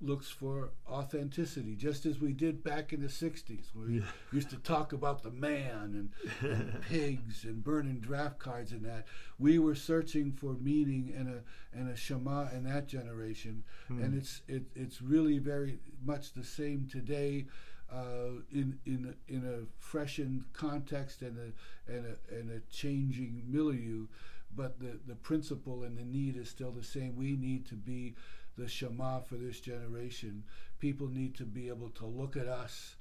looks 0.00 0.28
for 0.30 0.70
authenticity, 0.88 1.76
just 1.76 2.06
as 2.06 2.18
we 2.20 2.32
did 2.32 2.62
back 2.64 2.92
in 2.92 3.00
the 3.02 3.08
'60s, 3.08 3.66
where 3.74 3.86
we 3.86 3.98
Yeah. 3.98 4.06
used 4.32 4.50
to 4.50 4.56
talk 4.56 4.92
about 4.92 5.22
the 5.22 5.30
man 5.30 6.10
and, 6.42 6.50
and 6.50 6.80
pigs 6.88 7.44
and 7.44 7.62
burning 7.62 8.00
draft 8.00 8.38
cards 8.38 8.72
and 8.72 8.84
that. 8.84 9.06
We 9.38 9.58
were 9.58 9.74
searching 9.74 10.32
for 10.32 10.54
meaning 10.54 11.12
and 11.16 11.28
a 11.28 11.42
and 11.78 11.88
a 11.90 11.96
shema 11.96 12.48
in 12.50 12.64
that 12.64 12.86
generation, 12.88 13.64
Hmm. 13.88 14.02
and 14.02 14.14
it's 14.14 14.42
it, 14.48 14.64
it's 14.74 15.02
really 15.02 15.38
very 15.38 15.78
much 16.04 16.32
the 16.32 16.44
same 16.44 16.86
today. 16.90 17.46
Uh, 17.92 18.40
in 18.52 18.78
in 18.86 19.12
a, 19.28 19.32
in 19.32 19.44
a 19.44 19.66
freshened 19.82 20.44
context 20.52 21.22
and 21.22 21.36
a 21.36 21.92
and 21.92 22.06
a 22.06 22.34
and 22.34 22.48
a 22.52 22.60
changing 22.70 23.42
milieu, 23.48 24.06
but 24.54 24.78
the 24.78 25.00
the 25.08 25.16
principle 25.16 25.82
and 25.82 25.98
the 25.98 26.04
need 26.04 26.36
is 26.36 26.48
still 26.48 26.70
the 26.70 26.84
same. 26.84 27.16
We 27.16 27.34
need 27.34 27.66
to 27.66 27.74
be 27.74 28.14
the 28.60 28.68
Shema 28.68 29.20
for 29.20 29.36
this 29.36 29.60
generation. 29.60 30.44
People 30.78 31.08
need 31.08 31.34
to 31.36 31.44
be 31.44 31.68
able 31.68 31.90
to 31.90 32.06
look 32.06 32.36
at 32.36 32.46
us 32.46 32.96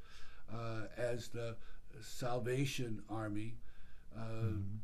uh, 0.54 0.84
as 0.98 1.28
the 1.30 1.56
Salvation 2.02 3.04
Army, 3.10 3.56
uh, 4.15 4.19
Mhm. 4.22 4.80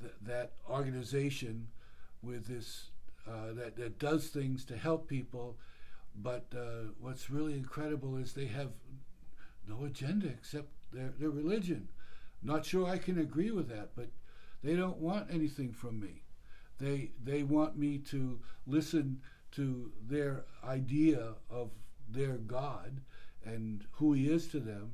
th- 0.00 0.14
that 0.22 0.52
organization 0.68 1.68
with 2.22 2.46
this 2.46 2.90
uh, 3.26 3.52
that 3.54 3.76
that 3.76 3.98
does 3.98 4.28
things 4.28 4.64
to 4.64 4.76
help 4.76 5.08
people. 5.08 5.58
But 6.14 6.46
uh, 6.54 6.92
what's 7.00 7.28
really 7.30 7.54
incredible 7.54 8.16
is 8.16 8.32
they 8.32 8.46
have 8.46 8.72
no 9.68 9.84
agenda 9.84 10.28
except 10.28 10.68
their 10.92 11.10
their 11.18 11.30
religion. 11.30 11.88
Not 12.42 12.64
sure 12.64 12.86
I 12.86 12.98
can 12.98 13.18
agree 13.18 13.50
with 13.50 13.68
that, 13.68 13.94
but 13.96 14.08
they 14.62 14.76
don't 14.76 14.98
want 14.98 15.30
anything 15.30 15.72
from 15.72 16.00
me. 16.00 16.22
They 16.78 17.12
they 17.24 17.42
want 17.42 17.76
me 17.76 17.98
to 17.98 18.40
listen 18.66 19.22
to 19.56 19.90
their 20.06 20.44
idea 20.64 21.34
of 21.50 21.70
their 22.08 22.36
God 22.36 23.00
and 23.44 23.84
who 23.92 24.12
He 24.12 24.28
is 24.28 24.46
to 24.48 24.60
them, 24.60 24.92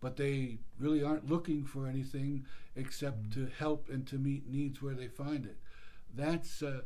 but 0.00 0.16
they 0.16 0.58
really 0.78 1.02
aren't 1.02 1.30
looking 1.30 1.64
for 1.64 1.86
anything 1.86 2.44
except 2.76 3.32
to 3.34 3.46
help 3.58 3.88
and 3.88 4.06
to 4.08 4.16
meet 4.16 4.48
needs 4.48 4.82
where 4.82 4.94
they 4.94 5.08
find 5.08 5.46
it. 5.46 5.58
That's 6.14 6.62
uh, 6.62 6.82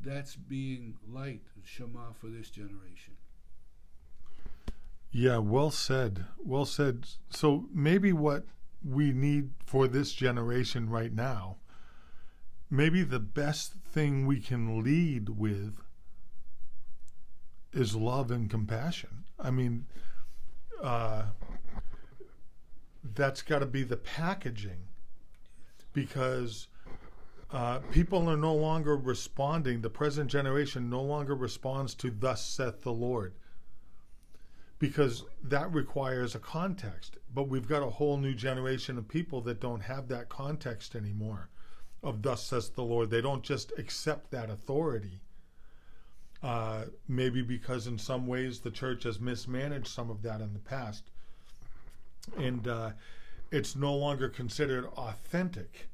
that's 0.00 0.36
being 0.36 0.96
light, 1.08 1.42
Shema 1.64 2.12
for 2.12 2.28
this 2.28 2.50
generation. 2.50 3.14
Yeah, 5.10 5.38
well 5.38 5.70
said. 5.70 6.26
Well 6.38 6.66
said. 6.66 7.06
So 7.30 7.66
maybe 7.72 8.12
what 8.12 8.44
we 8.84 9.12
need 9.12 9.50
for 9.64 9.88
this 9.88 10.12
generation 10.12 10.88
right 10.88 11.12
now, 11.12 11.56
maybe 12.70 13.02
the 13.02 13.18
best 13.18 13.72
thing 13.90 14.26
we 14.26 14.40
can 14.40 14.82
lead 14.84 15.30
with 15.30 15.78
is 17.78 17.94
love 17.94 18.30
and 18.30 18.50
compassion. 18.50 19.24
I 19.38 19.50
mean, 19.50 19.86
uh, 20.82 21.24
that's 23.14 23.42
got 23.42 23.60
to 23.60 23.66
be 23.66 23.82
the 23.82 23.96
packaging 23.96 24.88
because 25.92 26.68
uh, 27.50 27.78
people 27.90 28.28
are 28.28 28.36
no 28.36 28.54
longer 28.54 28.96
responding. 28.96 29.80
The 29.80 29.90
present 29.90 30.30
generation 30.30 30.90
no 30.90 31.02
longer 31.02 31.34
responds 31.34 31.94
to 31.96 32.10
"Thus 32.10 32.44
saith 32.44 32.82
the 32.82 32.92
Lord." 32.92 33.34
because 34.78 35.24
that 35.42 35.72
requires 35.72 36.34
a 36.34 36.38
context. 36.38 37.16
But 37.34 37.48
we've 37.48 37.66
got 37.66 37.82
a 37.82 37.90
whole 37.90 38.16
new 38.16 38.34
generation 38.34 38.96
of 38.96 39.08
people 39.08 39.40
that 39.40 39.60
don't 39.60 39.80
have 39.80 40.06
that 40.08 40.28
context 40.28 40.94
anymore 40.94 41.48
of 42.02 42.22
thus 42.22 42.44
saith 42.44 42.74
the 42.74 42.84
Lord. 42.84 43.10
They 43.10 43.20
don't 43.20 43.42
just 43.42 43.72
accept 43.76 44.30
that 44.30 44.50
authority. 44.50 45.20
Uh, 46.42 46.84
maybe 47.08 47.42
because 47.42 47.86
in 47.88 47.98
some 47.98 48.26
ways 48.26 48.60
the 48.60 48.70
church 48.70 49.02
has 49.02 49.18
mismanaged 49.18 49.88
some 49.88 50.08
of 50.08 50.22
that 50.22 50.40
in 50.40 50.52
the 50.52 50.58
past. 50.60 51.10
And 52.36 52.68
uh, 52.68 52.90
it's 53.50 53.74
no 53.74 53.94
longer 53.94 54.28
considered 54.28 54.86
authentic. 54.96 55.88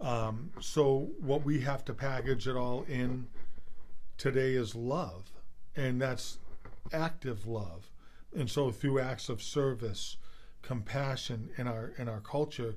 Um, 0.00 0.50
so 0.60 1.10
what 1.20 1.44
we 1.44 1.60
have 1.62 1.84
to 1.86 1.94
package 1.94 2.46
it 2.46 2.56
all 2.56 2.84
in 2.88 3.26
today 4.18 4.54
is 4.54 4.74
love. 4.74 5.32
And 5.74 6.00
that's 6.00 6.38
active 6.92 7.46
love 7.46 7.90
and 8.34 8.50
so 8.50 8.70
through 8.70 9.00
acts 9.00 9.28
of 9.28 9.42
service 9.42 10.16
compassion 10.62 11.50
in 11.56 11.66
our 11.66 11.92
in 11.98 12.08
our 12.08 12.20
culture 12.20 12.74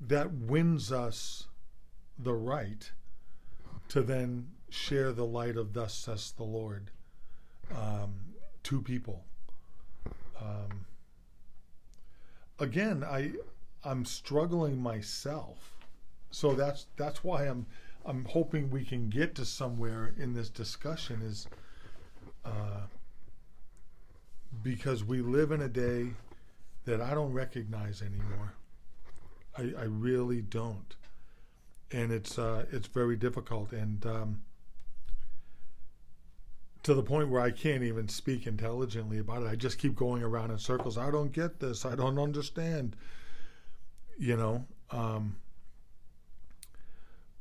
that 0.00 0.32
wins 0.32 0.92
us 0.92 1.48
the 2.18 2.34
right 2.34 2.92
to 3.88 4.02
then 4.02 4.48
share 4.70 5.12
the 5.12 5.24
light 5.24 5.56
of 5.56 5.72
thus 5.72 5.94
says 5.94 6.32
the 6.36 6.44
lord 6.44 6.90
um, 7.74 8.14
to 8.62 8.80
people. 8.80 9.24
Um, 10.40 10.86
again 12.60 13.04
i 13.04 13.32
i'm 13.84 14.04
struggling 14.04 14.80
myself. 14.80 15.74
So 16.30 16.54
that's 16.54 16.86
that's 16.96 17.24
why 17.24 17.44
i'm 17.44 17.66
i'm 18.04 18.24
hoping 18.24 18.70
we 18.70 18.84
can 18.84 19.08
get 19.08 19.34
to 19.36 19.44
somewhere 19.44 20.14
in 20.18 20.34
this 20.34 20.48
discussion 20.48 21.22
is 21.22 21.46
uh, 22.44 22.86
because 24.62 25.04
we 25.04 25.20
live 25.20 25.52
in 25.52 25.60
a 25.62 25.68
day 25.68 26.08
that 26.84 27.00
I 27.00 27.14
don't 27.14 27.32
recognize 27.32 28.02
anymore. 28.02 28.54
I, 29.56 29.74
I 29.78 29.84
really 29.84 30.40
don't, 30.40 30.96
and 31.92 32.12
it's 32.12 32.38
uh, 32.38 32.64
it's 32.72 32.86
very 32.86 33.16
difficult, 33.16 33.72
and 33.72 34.04
um, 34.06 34.42
to 36.82 36.94
the 36.94 37.02
point 37.02 37.28
where 37.28 37.40
I 37.40 37.50
can't 37.50 37.82
even 37.82 38.08
speak 38.08 38.46
intelligently 38.46 39.18
about 39.18 39.42
it. 39.42 39.48
I 39.48 39.56
just 39.56 39.78
keep 39.78 39.94
going 39.94 40.22
around 40.22 40.50
in 40.50 40.58
circles. 40.58 40.96
I 40.96 41.10
don't 41.10 41.32
get 41.32 41.60
this. 41.60 41.84
I 41.84 41.94
don't 41.94 42.18
understand. 42.18 42.96
You 44.18 44.36
know. 44.36 44.64
Um, 44.90 45.36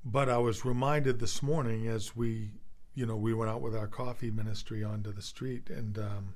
but 0.03 0.29
I 0.29 0.37
was 0.37 0.63
reminded 0.63 1.19
this 1.19 1.43
morning 1.43 1.87
as 1.87 2.15
we, 2.15 2.51
you 2.95 3.05
know, 3.05 3.17
we 3.17 3.33
went 3.33 3.51
out 3.51 3.61
with 3.61 3.75
our 3.75 3.87
coffee 3.87 4.31
ministry 4.31 4.83
onto 4.83 5.11
the 5.11 5.21
street, 5.21 5.69
and 5.69 5.97
um, 5.97 6.33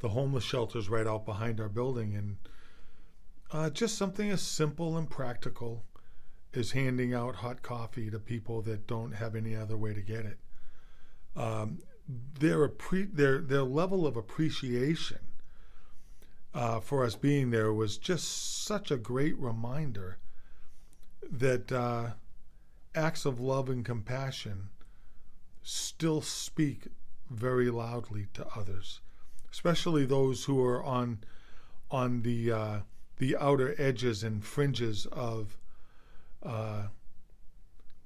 the 0.00 0.08
homeless 0.08 0.44
shelter's 0.44 0.88
right 0.88 1.06
out 1.06 1.26
behind 1.26 1.60
our 1.60 1.68
building, 1.68 2.14
and 2.14 2.36
uh, 3.52 3.68
just 3.68 3.98
something 3.98 4.30
as 4.30 4.40
simple 4.40 4.96
and 4.96 5.10
practical 5.10 5.84
as 6.54 6.72
handing 6.72 7.14
out 7.14 7.36
hot 7.36 7.62
coffee 7.62 8.10
to 8.10 8.18
people 8.18 8.62
that 8.62 8.86
don't 8.86 9.12
have 9.12 9.34
any 9.34 9.54
other 9.54 9.76
way 9.76 9.92
to 9.92 10.00
get 10.00 10.24
it. 10.24 10.38
Um, 11.36 11.78
their 12.08 12.70
their 13.12 13.38
their 13.40 13.62
level 13.62 14.06
of 14.06 14.16
appreciation 14.16 15.18
uh, 16.54 16.80
for 16.80 17.04
us 17.04 17.14
being 17.14 17.50
there 17.50 17.72
was 17.72 17.96
just 17.96 18.64
such 18.64 18.90
a 18.90 18.96
great 18.96 19.38
reminder 19.38 20.18
that 21.30 21.70
uh, 21.72 22.10
acts 22.94 23.24
of 23.24 23.40
love 23.40 23.68
and 23.68 23.84
compassion 23.84 24.68
still 25.62 26.20
speak 26.20 26.88
very 27.30 27.70
loudly 27.70 28.26
to 28.34 28.46
others 28.56 29.00
especially 29.50 30.04
those 30.04 30.44
who 30.44 30.62
are 30.62 30.82
on 30.82 31.18
on 31.90 32.22
the 32.22 32.50
uh, 32.50 32.80
the 33.18 33.36
outer 33.36 33.74
edges 33.78 34.24
and 34.24 34.44
fringes 34.44 35.06
of 35.12 35.56
uh, 36.42 36.84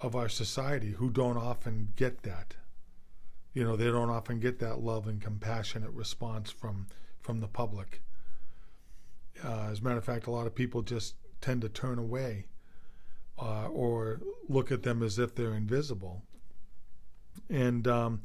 of 0.01 0.15
our 0.15 0.29
society 0.29 0.91
who 0.91 1.09
don't 1.09 1.39
often 1.39 1.93
get 1.97 2.23
that. 2.23 2.55
You 3.57 3.65
know, 3.65 3.75
they 3.75 3.87
don't 3.87 4.11
often 4.11 4.39
get 4.39 4.59
that 4.59 4.81
love 4.81 5.09
and 5.09 5.19
compassionate 5.19 5.91
response 5.93 6.51
from 6.51 6.89
from 7.23 7.41
the 7.41 7.49
public. 7.49 8.03
Uh, 9.43 9.69
as 9.71 9.79
a 9.79 9.83
matter 9.83 9.97
of 9.97 10.05
fact, 10.05 10.27
a 10.27 10.31
lot 10.31 10.47
of 10.47 10.55
people 10.55 10.83
just 10.83 11.15
tend 11.41 11.63
to 11.63 11.71
turn 11.71 11.99
away 11.99 12.49
uh, 13.39 13.69
or 13.69 14.21
look 14.47 14.71
at 14.71 14.83
them 14.83 15.03
as 15.03 15.19
if 15.19 15.35
they're 15.35 15.55
invisible. 15.55 16.21
And 17.49 17.89
um, 17.89 18.21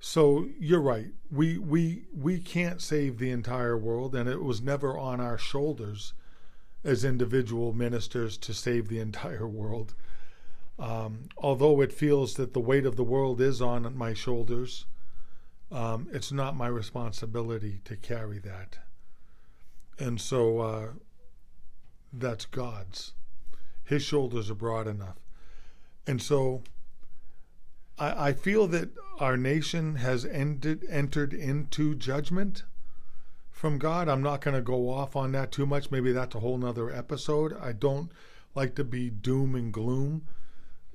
so 0.00 0.46
you're 0.60 0.82
right. 0.82 1.12
We 1.30 1.56
we 1.56 2.02
we 2.14 2.38
can't 2.38 2.82
save 2.82 3.16
the 3.16 3.30
entire 3.30 3.78
world, 3.78 4.14
and 4.14 4.28
it 4.28 4.42
was 4.42 4.60
never 4.60 4.98
on 4.98 5.18
our 5.18 5.38
shoulders 5.38 6.12
as 6.84 7.06
individual 7.06 7.72
ministers 7.72 8.36
to 8.36 8.52
save 8.52 8.88
the 8.88 9.00
entire 9.00 9.48
world. 9.62 9.94
Um, 10.78 11.28
although 11.36 11.80
it 11.80 11.92
feels 11.92 12.34
that 12.34 12.54
the 12.54 12.60
weight 12.60 12.86
of 12.86 12.96
the 12.96 13.04
world 13.04 13.40
is 13.40 13.60
on 13.60 13.96
my 13.96 14.14
shoulders, 14.14 14.86
um, 15.70 16.08
it's 16.12 16.30
not 16.30 16.56
my 16.56 16.68
responsibility 16.68 17.80
to 17.84 17.96
carry 17.96 18.38
that. 18.38 18.78
And 19.98 20.20
so 20.20 20.60
uh, 20.60 20.88
that's 22.12 22.46
God's. 22.46 23.12
His 23.84 24.02
shoulders 24.02 24.50
are 24.50 24.54
broad 24.54 24.86
enough. 24.86 25.18
And 26.06 26.22
so 26.22 26.62
I, 27.98 28.28
I 28.28 28.32
feel 28.32 28.66
that 28.68 28.90
our 29.18 29.36
nation 29.36 29.96
has 29.96 30.24
ended, 30.24 30.86
entered 30.88 31.34
into 31.34 31.94
judgment 31.94 32.62
from 33.50 33.78
God. 33.78 34.08
I'm 34.08 34.22
not 34.22 34.40
going 34.40 34.54
to 34.54 34.62
go 34.62 34.88
off 34.88 35.16
on 35.16 35.32
that 35.32 35.50
too 35.50 35.66
much. 35.66 35.90
Maybe 35.90 36.12
that's 36.12 36.36
a 36.36 36.40
whole 36.40 36.56
nother 36.56 36.94
episode. 36.94 37.56
I 37.60 37.72
don't 37.72 38.12
like 38.54 38.76
to 38.76 38.84
be 38.84 39.10
doom 39.10 39.54
and 39.54 39.72
gloom. 39.72 40.26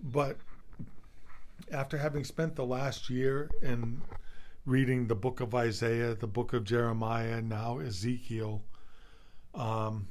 But 0.04 0.38
after 1.72 1.98
having 1.98 2.26
spent 2.26 2.56
the 2.56 2.66
last 2.66 3.10
year 3.10 3.50
in 3.62 4.02
reading 4.66 5.08
the 5.08 5.16
book 5.16 5.40
of 5.40 5.56
Isaiah, 5.56 6.14
the 6.14 6.28
book 6.28 6.52
of 6.52 6.66
Jeremiah, 6.66 7.42
now 7.42 7.80
Ezekiel, 7.80 8.64
um, 9.56 10.10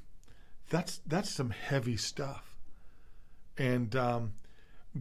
that's 0.71 1.01
that's 1.07 1.31
some 1.31 1.51
heavy 1.51 1.99
stuff. 1.99 2.55
And 3.59 3.95
um, 3.95 4.33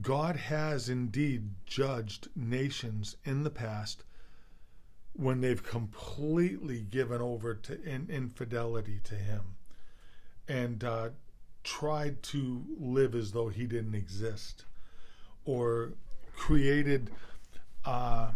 God 0.02 0.36
has 0.36 0.90
indeed 0.90 1.52
judged 1.66 2.28
nations 2.36 3.16
in 3.24 3.44
the 3.44 3.50
past 3.50 4.04
when 5.14 5.40
they've 5.40 5.64
completely 5.64 6.82
given 6.82 7.22
over 7.22 7.54
to 7.54 7.82
in, 7.84 8.08
infidelity 8.10 9.00
to 9.06 9.16
Him 9.16 9.56
and 10.50 10.84
uh, 10.84 11.10
tried 11.64 12.22
to 12.24 12.66
live 12.78 13.16
as 13.16 13.32
though 13.32 13.48
He 13.48 13.66
didn't 13.66 13.96
exist 13.96 14.66
or 15.46 15.94
created 16.36 17.10
uh, 17.86 18.32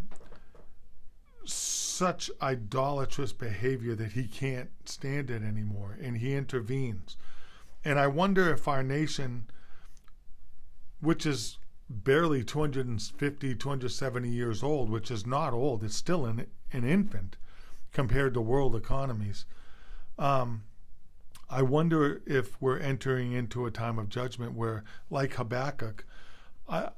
such 1.46 2.30
idolatrous 2.42 3.32
behavior 3.32 3.96
that 3.96 4.14
he 4.14 4.28
can't 4.28 4.70
stand 4.86 5.30
it 5.30 5.44
anymore 5.44 5.98
and 6.02 6.18
he 6.18 6.34
intervenes. 6.34 7.18
And 7.84 8.00
I 8.00 8.08
wonder 8.08 8.52
if 8.52 8.68
our 8.68 8.84
nation, 8.84 9.46
which 11.00 11.26
is 11.26 11.58
barely 11.90 12.44
250, 12.44 13.56
270 13.56 14.30
years 14.30 14.64
old, 14.64 14.90
which 14.90 15.12
is 15.12 15.26
not 15.26 15.54
old, 15.54 15.84
it's 15.84 15.96
still 15.96 16.26
an, 16.26 16.48
an 16.74 16.84
infant 16.84 17.38
compared 17.92 18.34
to 18.34 18.42
world 18.42 18.76
economies. 18.76 19.46
Um, 20.18 20.64
I 21.50 21.62
wonder 21.62 22.22
if 22.26 22.60
we're 22.60 22.80
entering 22.80 23.34
into 23.34 23.66
a 23.66 23.72
time 23.72 24.00
of 24.00 24.10
judgment 24.10 24.54
where, 24.54 24.84
like 25.12 25.36
Habakkuk, 25.36 26.06
I, 26.68 26.90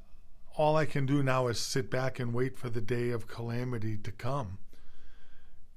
all 0.56 0.76
I 0.76 0.86
can 0.86 1.06
do 1.06 1.22
now 1.22 1.46
is 1.46 1.60
sit 1.60 1.90
back 1.90 2.18
and 2.18 2.34
wait 2.34 2.58
for 2.58 2.68
the 2.68 2.80
day 2.80 3.10
of 3.10 3.28
calamity 3.28 3.96
to 3.98 4.10
come 4.10 4.58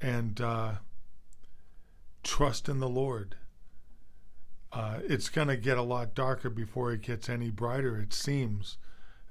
and 0.02 0.42
uh, 0.42 0.72
trust 2.24 2.68
in 2.68 2.80
the 2.80 2.90
Lord. 2.90 3.36
Uh, 4.74 5.00
it's 5.04 5.30
going 5.30 5.50
to 5.50 5.58
get 5.58 5.78
a 5.78 5.84
lot 5.84 6.16
darker 6.16 6.50
before 6.50 6.92
it 6.94 7.02
gets 7.02 7.30
any 7.30 7.52
brighter, 7.52 8.00
it 8.00 8.14
seems. 8.14 8.78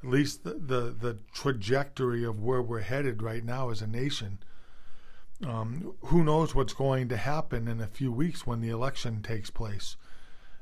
At 0.02 0.10
least 0.10 0.44
the, 0.44 0.54
the, 0.54 0.94
the 0.98 1.18
trajectory 1.32 2.24
of 2.24 2.42
where 2.42 2.62
we're 2.62 2.80
headed 2.80 3.22
right 3.22 3.44
now 3.44 3.70
as 3.70 3.82
a 3.82 3.86
nation. 3.86 4.38
Um, 5.44 5.94
who 6.02 6.22
knows 6.22 6.54
what's 6.54 6.74
going 6.74 7.08
to 7.08 7.16
happen 7.16 7.66
in 7.66 7.80
a 7.80 7.86
few 7.86 8.12
weeks 8.12 8.46
when 8.46 8.60
the 8.60 8.68
election 8.68 9.22
takes 9.22 9.50
place? 9.50 9.96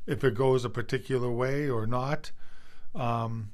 If 0.07 0.25
it 0.25 0.35
goes 0.35 0.65
a 0.65 0.71
particular 0.71 1.31
way 1.31 1.69
or 1.69 1.87
not. 1.87 2.31
Um, 2.95 3.51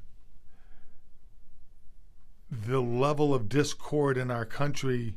the 2.67 2.81
level 2.81 3.35
of 3.35 3.49
discord 3.49 4.17
in 4.17 4.31
our 4.31 4.45
country, 4.45 5.17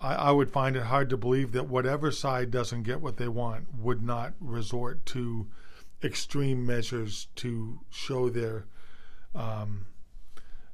I, 0.00 0.14
I, 0.14 0.30
would 0.30 0.50
find 0.50 0.76
it 0.76 0.84
hard 0.84 1.10
to 1.10 1.16
believe 1.16 1.52
that 1.52 1.68
whatever 1.68 2.10
side 2.10 2.50
doesn't 2.50 2.84
get 2.84 3.00
what 3.00 3.16
they 3.16 3.28
want 3.28 3.66
would 3.78 4.02
not 4.02 4.34
resort 4.40 5.04
to 5.06 5.46
extreme 6.02 6.64
measures 6.66 7.28
to 7.36 7.80
show 7.90 8.28
their 8.28 8.66
um, 9.34 9.86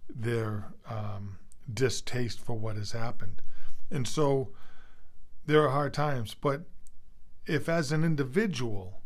their 0.09 0.73
um, 0.89 1.39
distaste 1.73 2.41
for 2.41 2.55
what 2.55 2.77
has 2.77 2.93
happened. 2.93 3.43
And 3.91 4.07
so 4.07 4.51
there 5.47 5.63
are 5.63 5.71
hard 5.71 5.95
times, 5.95 6.35
but 6.35 6.63
if 7.47 7.69
as 7.69 7.93
an 7.93 8.05
individual 8.05 9.01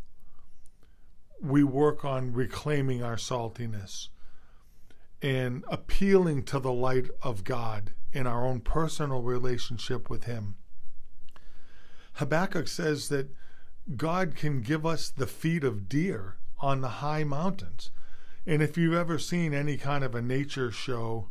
we 1.40 1.62
work 1.62 2.04
on 2.04 2.32
reclaiming 2.32 3.02
our 3.02 3.16
saltiness, 3.16 4.08
and 5.22 5.64
appealing 5.68 6.42
to 6.44 6.58
the 6.58 6.72
light 6.72 7.08
of 7.22 7.44
God 7.44 7.92
in 8.12 8.26
our 8.26 8.46
own 8.46 8.60
personal 8.60 9.22
relationship 9.22 10.08
with 10.10 10.24
Him. 10.24 10.56
Habakkuk 12.14 12.68
says 12.68 13.08
that 13.08 13.28
God 13.96 14.34
can 14.34 14.62
give 14.62 14.84
us 14.84 15.10
the 15.10 15.26
feet 15.26 15.62
of 15.62 15.88
deer 15.88 16.36
on 16.58 16.80
the 16.80 16.88
high 16.88 17.24
mountains. 17.24 17.90
And 18.46 18.62
if 18.62 18.76
you've 18.78 18.94
ever 18.94 19.18
seen 19.18 19.52
any 19.52 19.76
kind 19.76 20.02
of 20.02 20.14
a 20.14 20.22
nature 20.22 20.70
show 20.70 21.28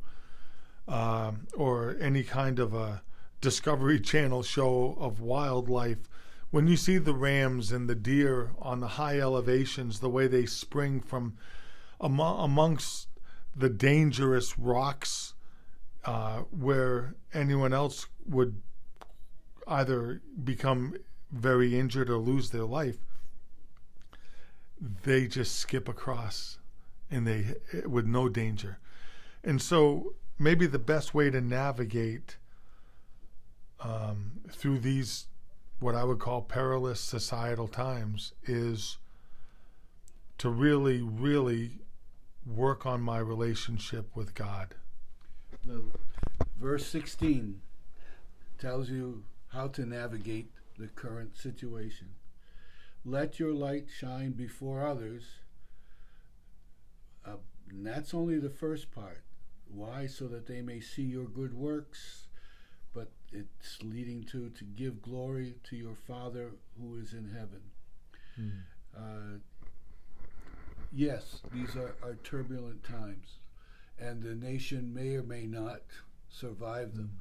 uh, 0.87 1.31
or 1.55 1.95
any 1.99 2.23
kind 2.23 2.59
of 2.59 2.73
a 2.73 3.01
Discovery 3.41 3.99
Channel 4.11 4.43
show 4.43 4.95
of 4.99 5.19
wildlife, 5.19 6.09
when 6.51 6.67
you 6.67 6.77
see 6.77 6.97
the 6.97 7.13
rams 7.13 7.71
and 7.71 7.89
the 7.89 7.95
deer 7.95 8.51
on 8.59 8.79
the 8.79 8.89
high 8.89 9.19
elevations, 9.19 9.99
the 9.99 10.09
way 10.09 10.27
they 10.27 10.45
spring 10.45 11.01
from 11.01 11.35
amongst 11.99 13.07
the 13.55 13.69
dangerous 13.69 14.59
rocks 14.59 15.33
uh, 16.03 16.39
where 16.51 17.15
anyone 17.33 17.73
else 17.73 18.07
would 18.27 18.61
either 19.67 20.21
become 20.43 20.95
very 21.31 21.77
injured 21.77 22.09
or 22.09 22.17
lose 22.17 22.51
their 22.51 22.65
life, 22.65 22.97
they 25.03 25.27
just 25.27 25.55
skip 25.55 25.87
across 25.87 26.57
and 27.09 27.25
they 27.25 27.55
with 27.85 28.05
no 28.05 28.29
danger. 28.29 28.77
And 29.43 29.61
so 29.61 30.13
maybe 30.37 30.67
the 30.67 30.79
best 30.79 31.13
way 31.13 31.29
to 31.29 31.39
navigate 31.41 32.37
um, 33.79 34.41
through 34.49 34.79
these 34.79 35.27
what 35.79 35.95
I 35.95 36.03
would 36.03 36.19
call 36.19 36.41
perilous 36.41 36.99
societal 36.99 37.67
times 37.67 38.33
is 38.45 38.97
to 40.37 40.49
really, 40.49 41.01
really 41.01 41.79
work 42.45 42.85
on 42.85 43.01
my 43.01 43.17
relationship 43.17 44.15
with 44.15 44.35
God. 44.35 44.75
The 45.65 45.83
verse 46.59 46.85
16 46.87 47.61
tells 48.59 48.89
you 48.89 49.23
how 49.49 49.67
to 49.69 49.85
navigate 49.85 50.51
the 50.77 50.87
current 50.87 51.37
situation. 51.37 52.09
Let 53.03 53.39
your 53.39 53.53
light 53.53 53.87
shine 53.95 54.31
before 54.31 54.85
others. 54.85 55.23
Uh, 57.25 57.37
and 57.69 57.85
that's 57.85 58.13
only 58.13 58.39
the 58.39 58.49
first 58.49 58.91
part. 58.91 59.23
Why? 59.67 60.07
So 60.07 60.27
that 60.27 60.47
they 60.47 60.61
may 60.61 60.79
see 60.79 61.03
your 61.03 61.25
good 61.25 61.53
works, 61.53 62.27
but 62.93 63.11
it's 63.31 63.81
leading 63.81 64.23
to 64.25 64.49
to 64.49 64.63
give 64.63 65.01
glory 65.01 65.55
to 65.69 65.75
your 65.75 65.95
Father 65.95 66.51
who 66.79 66.97
is 66.97 67.13
in 67.13 67.29
heaven. 67.29 67.61
Hmm. 68.35 68.49
Uh, 68.95 69.39
yes, 70.93 71.41
these 71.53 71.75
are, 71.75 71.95
are 72.03 72.15
turbulent 72.23 72.83
times, 72.83 73.39
and 73.99 74.21
the 74.21 74.35
nation 74.35 74.93
may 74.93 75.15
or 75.15 75.23
may 75.23 75.45
not 75.45 75.81
survive 76.29 76.95
them. 76.95 77.17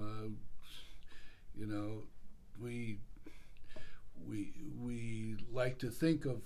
Uh, 0.00 0.28
you 1.56 1.66
know, 1.66 2.02
we 2.60 2.98
we 4.28 4.52
we 4.80 5.36
like 5.52 5.78
to 5.78 5.90
think 5.90 6.24
of 6.24 6.42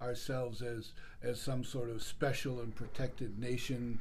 ourselves 0.00 0.62
as 0.62 0.92
as 1.22 1.40
some 1.40 1.64
sort 1.64 1.88
of 1.88 2.02
special 2.02 2.60
and 2.60 2.74
protected 2.74 3.38
nation 3.38 3.98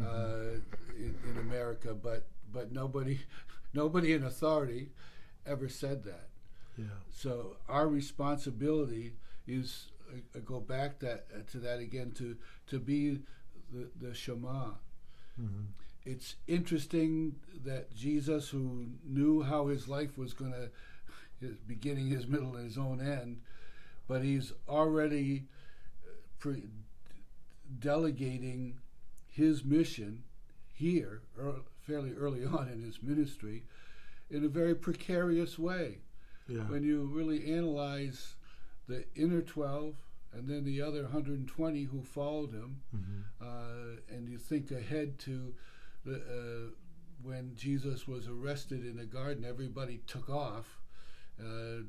uh, 0.00 0.06
mm-hmm. 0.06 0.96
in, 0.96 1.14
in, 1.30 1.38
America, 1.38 1.94
but 1.94 2.26
but 2.52 2.72
nobody 2.72 3.20
nobody 3.74 4.12
in 4.12 4.24
authority 4.24 4.88
ever 5.46 5.68
said 5.68 6.04
that. 6.04 6.28
Yeah. 6.76 6.84
So 7.10 7.56
our 7.68 7.88
responsibility 7.88 9.12
is 9.46 9.90
I, 10.12 10.38
go 10.40 10.60
back 10.60 10.98
that 11.00 11.26
uh, 11.34 11.40
to 11.52 11.58
that 11.58 11.78
again 11.80 12.12
to 12.12 12.36
to 12.68 12.78
be 12.78 13.20
the 13.72 13.88
the 14.00 14.14
Shema. 14.14 14.70
Mm-hmm. 15.40 15.64
It's 16.04 16.34
interesting 16.48 17.36
that 17.64 17.94
Jesus, 17.94 18.48
who 18.48 18.86
knew 19.04 19.42
how 19.42 19.68
his 19.68 19.86
life 19.86 20.18
was 20.18 20.34
going 20.34 20.52
to, 20.52 20.68
his 21.40 21.56
beginning, 21.58 22.08
his 22.08 22.26
middle, 22.26 22.56
and 22.56 22.64
his 22.64 22.76
own 22.76 23.00
end, 23.00 23.40
but 24.08 24.22
he's 24.22 24.52
already 24.68 25.44
uh, 26.04 26.10
pre- 26.40 26.68
delegating 27.78 28.78
his 29.28 29.64
mission 29.64 30.24
here, 30.74 31.22
er, 31.38 31.60
fairly 31.80 32.12
early 32.14 32.44
on 32.52 32.68
in 32.68 32.82
his 32.82 33.02
ministry, 33.02 33.62
in 34.28 34.44
a 34.44 34.48
very 34.48 34.74
precarious 34.74 35.58
way. 35.58 35.98
Yeah. 36.48 36.62
When 36.62 36.82
you 36.82 37.04
really 37.04 37.52
analyze 37.52 38.34
the 38.92 39.04
inner 39.14 39.40
12 39.42 39.94
and 40.34 40.48
then 40.48 40.64
the 40.64 40.80
other 40.80 41.02
120 41.02 41.84
who 41.84 42.02
followed 42.02 42.52
him, 42.52 42.82
Mhm. 42.94 43.22
uh, 43.40 44.00
and 44.14 44.28
you 44.28 44.38
think 44.38 44.70
ahead 44.70 45.18
to 45.20 45.54
the, 46.04 46.16
uh, 46.16 46.74
when 47.22 47.54
Jesus 47.54 48.08
was 48.08 48.26
arrested 48.28 48.84
in 48.84 48.96
the 48.96 49.04
garden, 49.06 49.44
everybody 49.44 49.98
took 50.06 50.28
off. 50.30 50.80
Uh, 51.38 51.82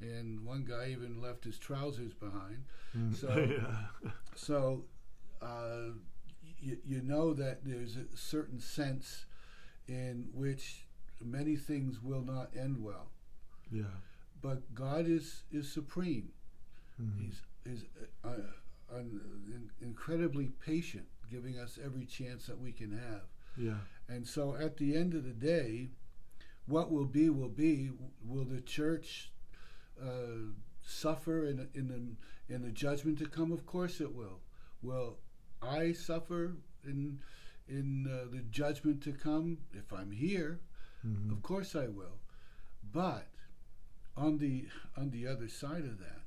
and 0.00 0.44
one 0.44 0.64
guy 0.64 0.88
even 0.90 1.20
left 1.20 1.44
his 1.44 1.58
trousers 1.58 2.12
behind. 2.14 2.64
Mm. 2.96 3.14
So-. 3.14 4.10
So 4.34 4.84
uh, 5.42 5.90
you, 6.58 6.78
you 6.84 7.02
know 7.02 7.34
that 7.34 7.64
there's 7.64 7.96
a 7.96 8.06
certain 8.16 8.58
sense 8.60 9.26
in 9.86 10.28
which 10.32 10.86
many 11.20 11.54
things 11.56 12.02
will 12.02 12.22
not 12.22 12.48
end 12.56 12.82
well. 12.82 13.10
Yeah. 13.70 13.84
But 14.42 14.74
God 14.74 15.06
is, 15.08 15.44
is 15.52 15.70
supreme. 15.72 16.30
Mhm. 17.00 17.18
He's, 17.20 17.40
is 17.64 17.84
uh, 18.24 18.28
uh, 18.28 18.96
un, 18.96 19.20
in, 19.46 19.70
incredibly 19.80 20.46
patient, 20.64 21.06
giving 21.30 21.58
us 21.58 21.78
every 21.82 22.04
chance 22.04 22.46
that 22.46 22.58
we 22.60 22.72
can 22.72 22.90
have. 22.92 23.22
Yeah. 23.56 23.78
And 24.08 24.26
so 24.26 24.54
at 24.56 24.76
the 24.76 24.96
end 24.96 25.14
of 25.14 25.24
the 25.24 25.30
day, 25.30 25.88
what 26.66 26.90
will 26.90 27.04
be 27.06 27.30
will 27.30 27.48
be. 27.48 27.90
Will 28.26 28.44
the 28.44 28.60
church 28.60 29.30
uh, 30.02 30.50
suffer 30.82 31.46
in, 31.46 31.68
in, 31.74 31.88
the, 31.88 32.54
in 32.54 32.62
the 32.62 32.70
judgment 32.70 33.18
to 33.18 33.26
come? 33.26 33.52
Of 33.52 33.64
course 33.66 34.00
it 34.00 34.12
will. 34.14 34.40
Will 34.82 35.18
I 35.62 35.92
suffer 35.92 36.56
in, 36.84 37.20
in 37.68 38.06
uh, 38.10 38.30
the 38.32 38.42
judgment 38.50 39.02
to 39.04 39.12
come 39.12 39.58
if 39.72 39.92
I'm 39.92 40.10
here? 40.10 40.60
Mhm. 41.06 41.30
Of 41.32 41.42
course 41.42 41.74
I 41.76 41.86
will. 41.88 42.18
But 42.92 43.26
on 44.16 44.38
the 44.38 44.66
on 44.96 45.10
the 45.10 45.26
other 45.26 45.48
side 45.48 45.84
of 45.84 45.98
that, 45.98 46.22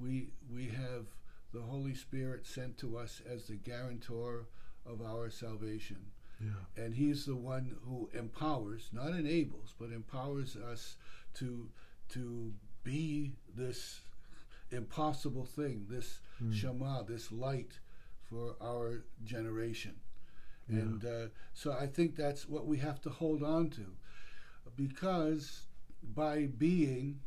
we 0.00 0.32
we 0.52 0.66
have 0.66 1.06
the 1.52 1.62
Holy 1.62 1.94
Spirit 1.94 2.46
sent 2.46 2.78
to 2.78 2.96
us 2.96 3.20
as 3.28 3.46
the 3.46 3.56
guarantor 3.56 4.46
of 4.86 5.02
our 5.02 5.30
salvation. 5.30 6.12
Yeah. 6.40 6.84
And 6.84 6.94
he's 6.94 7.26
the 7.26 7.36
one 7.36 7.76
who 7.84 8.08
empowers, 8.14 8.88
not 8.92 9.10
enables, 9.10 9.74
but 9.78 9.90
empowers 9.92 10.56
us 10.56 10.96
to 11.34 11.68
to 12.10 12.52
be 12.82 13.32
this 13.54 14.00
impossible 14.70 15.44
thing, 15.44 15.86
this 15.88 16.20
Mm. 16.42 16.54
Shema, 16.54 17.02
this 17.02 17.30
light 17.30 17.78
for 18.22 18.56
our 18.62 19.04
generation. 19.24 19.96
Yeah. 20.68 20.78
And 20.78 21.04
uh, 21.04 21.26
so 21.52 21.72
I 21.72 21.86
think 21.86 22.16
that's 22.16 22.48
what 22.48 22.66
we 22.66 22.78
have 22.78 23.00
to 23.02 23.10
hold 23.10 23.42
on 23.42 23.70
to, 23.70 23.86
because 24.76 25.66
by 26.02 26.46
being 26.58 27.20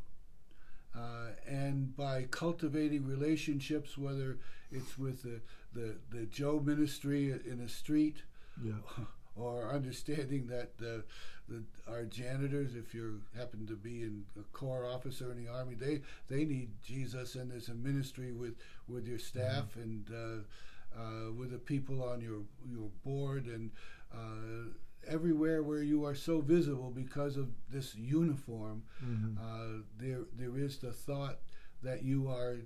uh, 0.96 1.30
and 1.46 1.96
by 1.96 2.24
cultivating 2.30 3.06
relationships, 3.06 3.98
whether 3.98 4.38
it's 4.70 4.96
with 4.96 5.22
the, 5.22 5.40
the, 5.72 5.96
the 6.10 6.26
Joe 6.26 6.60
ministry 6.64 7.32
in 7.32 7.60
a 7.60 7.68
street 7.68 8.22
Yeah. 8.64 8.74
or 9.36 9.68
understanding 9.72 10.46
that 10.46 10.78
the, 10.78 11.02
the 11.48 11.64
our 11.88 12.04
janitors, 12.04 12.76
if 12.76 12.94
you 12.94 13.20
happen 13.36 13.66
to 13.66 13.74
be 13.74 14.02
in 14.02 14.24
a 14.38 14.42
corps 14.56 14.86
officer 14.86 15.32
in 15.32 15.44
the 15.44 15.50
army, 15.50 15.74
they 15.74 16.00
they 16.28 16.44
need 16.44 16.70
Jesus, 16.84 17.34
and 17.34 17.50
there's 17.50 17.68
a 17.68 17.74
ministry 17.74 18.32
with 18.32 18.54
with 18.88 19.06
your 19.06 19.18
staff 19.18 19.74
and 19.74 20.08
uh, 20.14 20.98
uh, 20.98 21.32
with 21.32 21.50
the 21.50 21.58
people 21.58 22.02
on 22.02 22.20
your 22.20 22.42
your 22.70 22.88
board 23.04 23.46
and 23.46 23.72
uh, 24.14 24.70
everywhere 25.08 25.62
where 25.62 25.82
you 25.82 26.04
are 26.04 26.14
so 26.14 26.40
visible 26.40 26.90
because 26.90 27.36
of 27.36 27.48
this 27.70 27.94
uniform. 27.94 28.84
Mhm. 29.04 29.36
Uh, 29.38 29.82
there 29.98 30.24
there 30.36 30.56
is 30.58 30.78
the 30.78 30.92
thought 30.92 31.40
that 31.82 32.02
you 32.02 32.28
are 32.28 32.58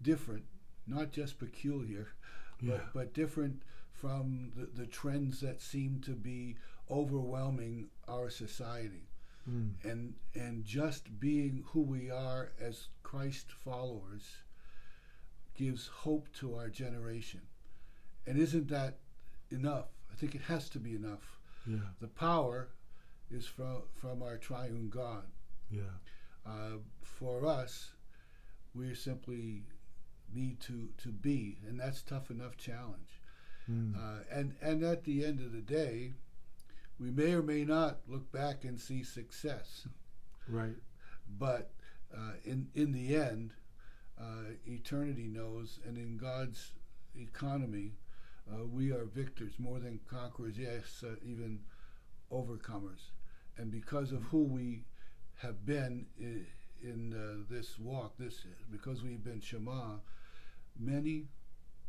different, 0.00 0.44
not 0.86 1.12
just 1.12 1.38
peculiar, 1.38 2.08
Yeah. 2.60 2.70
but, 2.76 2.92
but 2.94 3.14
different 3.14 3.62
from 3.92 4.52
the, 4.56 4.66
the 4.66 4.86
trends 4.86 5.40
that 5.40 5.60
seem 5.60 6.00
to 6.00 6.12
be 6.14 6.56
overwhelming 6.90 7.90
our 8.08 8.30
society. 8.30 9.08
Mm. 9.48 9.74
And, 9.84 10.14
and 10.34 10.64
just 10.64 11.18
being 11.20 11.64
who 11.68 11.82
we 11.82 12.10
are 12.10 12.52
as 12.60 12.88
Christ 13.02 13.50
followers 13.52 14.24
gives 15.54 15.86
hope 15.88 16.28
to 16.34 16.54
our 16.54 16.68
generation. 16.68 17.42
And 18.26 18.38
isn't 18.38 18.68
that 18.68 18.98
enough? 19.50 19.86
I 20.10 20.14
think 20.14 20.34
it 20.34 20.42
has 20.42 20.68
to 20.70 20.78
be 20.78 20.94
enough. 20.94 21.38
Yeah. 21.66 21.76
The 22.00 22.08
power 22.08 22.68
is 23.30 23.46
from, 23.46 23.82
from 23.94 24.22
our 24.22 24.36
triune 24.36 24.88
God. 24.88 25.24
Yeah. 25.70 25.82
Uh, 26.46 26.78
for 27.02 27.46
us, 27.46 27.92
we 28.74 28.94
simply 28.94 29.62
need 30.34 30.60
to, 30.60 30.88
to 31.02 31.08
be, 31.08 31.58
and 31.68 31.78
that's 31.78 32.02
tough 32.02 32.30
enough 32.30 32.56
challenge. 32.56 33.20
Mm. 33.70 33.94
Uh, 33.96 34.24
and 34.30 34.54
and 34.60 34.82
at 34.82 35.04
the 35.04 35.24
end 35.24 35.40
of 35.40 35.52
the 35.52 35.60
day, 35.60 36.12
we 36.98 37.10
may 37.10 37.32
or 37.32 37.42
may 37.42 37.64
not 37.64 37.98
look 38.08 38.30
back 38.32 38.64
and 38.64 38.80
see 38.80 39.04
success, 39.04 39.86
right. 40.48 40.74
but 41.38 41.70
uh, 42.16 42.32
in 42.44 42.68
in 42.74 42.92
the 42.92 43.14
end, 43.14 43.52
uh, 44.20 44.54
eternity 44.66 45.28
knows, 45.28 45.78
and 45.86 45.96
in 45.96 46.16
God's 46.16 46.72
economy, 47.14 47.92
uh, 48.50 48.64
we 48.64 48.90
are 48.92 49.04
victors, 49.04 49.52
more 49.58 49.78
than 49.78 50.00
conquerors. 50.08 50.58
Yes, 50.58 51.04
uh, 51.04 51.14
even 51.24 51.60
overcomers, 52.32 53.10
and 53.56 53.70
because 53.70 54.12
of 54.12 54.22
who 54.24 54.42
we 54.42 54.84
have 55.38 55.66
been 55.66 56.06
in, 56.18 56.46
in 56.82 57.14
uh, 57.14 57.44
this 57.52 57.78
walk, 57.78 58.14
this 58.18 58.46
because 58.70 59.02
we've 59.02 59.24
been 59.24 59.40
Shema, 59.40 59.96
many 60.78 61.26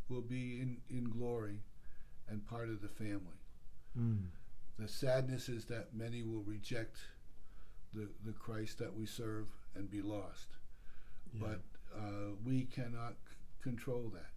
will 0.09 0.21
be 0.21 0.59
in, 0.59 0.77
in 0.89 1.09
glory 1.09 1.59
and 2.29 2.45
part 2.47 2.69
of 2.69 2.81
the 2.81 2.89
family. 2.89 3.39
Mm. 3.97 4.25
The 4.79 4.87
sadness 4.87 5.49
is 5.49 5.65
that 5.65 5.93
many 5.93 6.23
will 6.23 6.43
reject 6.43 6.97
the, 7.93 8.09
the 8.25 8.33
Christ 8.33 8.79
that 8.79 8.93
we 8.95 9.05
serve 9.05 9.47
and 9.75 9.89
be 9.89 10.01
lost. 10.01 10.47
Yeah. 11.33 11.47
But 11.47 11.61
uh, 11.95 12.31
we 12.43 12.63
cannot 12.65 13.15
c- 13.29 13.35
control 13.61 14.11
that. 14.13 14.32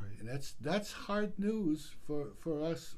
Right. 0.00 0.18
And 0.20 0.28
that's, 0.28 0.54
that's 0.60 0.92
hard 0.92 1.38
news 1.38 1.90
for, 2.06 2.28
for 2.40 2.62
us 2.64 2.94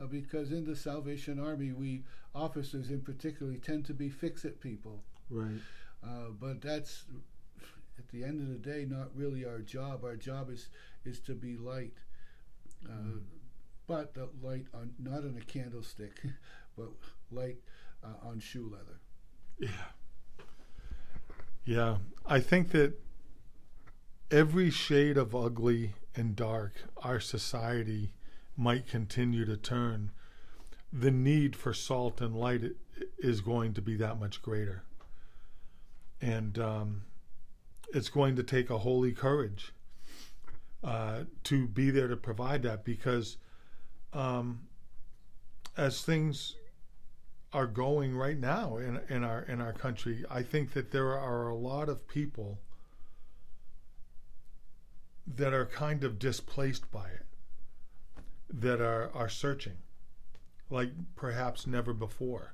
uh, 0.00 0.06
because 0.06 0.52
in 0.52 0.64
the 0.64 0.76
Salvation 0.76 1.38
Army, 1.38 1.72
we 1.72 2.04
officers 2.34 2.90
in 2.90 3.00
particular 3.00 3.54
tend 3.56 3.84
to 3.86 3.94
be 3.94 4.08
fix 4.10 4.44
it 4.44 4.60
people. 4.60 5.02
Right. 5.30 5.60
Uh, 6.04 6.30
but 6.38 6.60
that's 6.60 7.04
at 7.98 8.08
the 8.08 8.24
end 8.24 8.40
of 8.40 8.48
the 8.48 8.70
day 8.70 8.86
not 8.88 9.08
really 9.14 9.44
our 9.44 9.60
job. 9.60 10.04
Our 10.04 10.16
job 10.16 10.50
is 10.50 10.68
is 11.04 11.18
to 11.20 11.34
be 11.34 11.56
light, 11.56 11.94
uh, 12.88 12.92
Mm. 12.92 13.20
but 13.86 14.14
the 14.14 14.28
light 14.42 14.66
on 14.74 14.94
not 14.98 15.24
on 15.24 15.36
a 15.40 15.44
candlestick, 15.44 16.22
but 16.76 16.88
light 17.30 17.58
uh, 18.04 18.28
on 18.28 18.38
shoe 18.40 18.68
leather. 18.70 19.00
Yeah. 19.58 19.92
Yeah. 21.64 21.98
I 22.26 22.40
think 22.40 22.70
that 22.72 22.94
every 24.30 24.70
shade 24.70 25.16
of 25.16 25.34
ugly 25.34 25.94
and 26.14 26.34
dark 26.34 26.84
our 27.02 27.20
society 27.20 28.12
might 28.56 28.86
continue 28.86 29.44
to 29.44 29.56
turn, 29.56 30.10
the 30.92 31.10
need 31.10 31.54
for 31.54 31.74
salt 31.74 32.20
and 32.20 32.34
light 32.34 32.62
is 33.18 33.40
going 33.40 33.74
to 33.74 33.82
be 33.82 33.96
that 33.96 34.18
much 34.18 34.40
greater. 34.42 34.82
And 36.20 36.58
um, 36.58 37.02
it's 37.92 38.08
going 38.08 38.36
to 38.36 38.42
take 38.42 38.70
a 38.70 38.78
holy 38.78 39.12
courage 39.12 39.72
uh, 40.82 41.24
to 41.44 41.66
be 41.66 41.90
there 41.90 42.08
to 42.08 42.16
provide 42.16 42.62
that 42.62 42.84
because 42.84 43.36
um, 44.12 44.60
as 45.76 46.02
things 46.02 46.54
are 47.52 47.66
going 47.66 48.14
right 48.16 48.38
now 48.38 48.76
in 48.76 49.00
in 49.08 49.24
our 49.24 49.42
in 49.42 49.60
our 49.60 49.72
country. 49.72 50.24
I 50.30 50.42
think 50.42 50.72
that 50.72 50.90
there 50.90 51.16
are 51.18 51.48
a 51.48 51.54
lot 51.54 51.88
of 51.88 52.06
people 52.06 52.58
that 55.26 55.52
are 55.52 55.66
kind 55.66 56.04
of 56.04 56.18
displaced 56.18 56.90
by 56.90 57.08
it, 57.08 57.26
that 58.50 58.80
are 58.80 59.10
are 59.14 59.28
searching, 59.28 59.78
like 60.70 60.90
perhaps 61.14 61.66
never 61.66 61.92
before, 61.92 62.52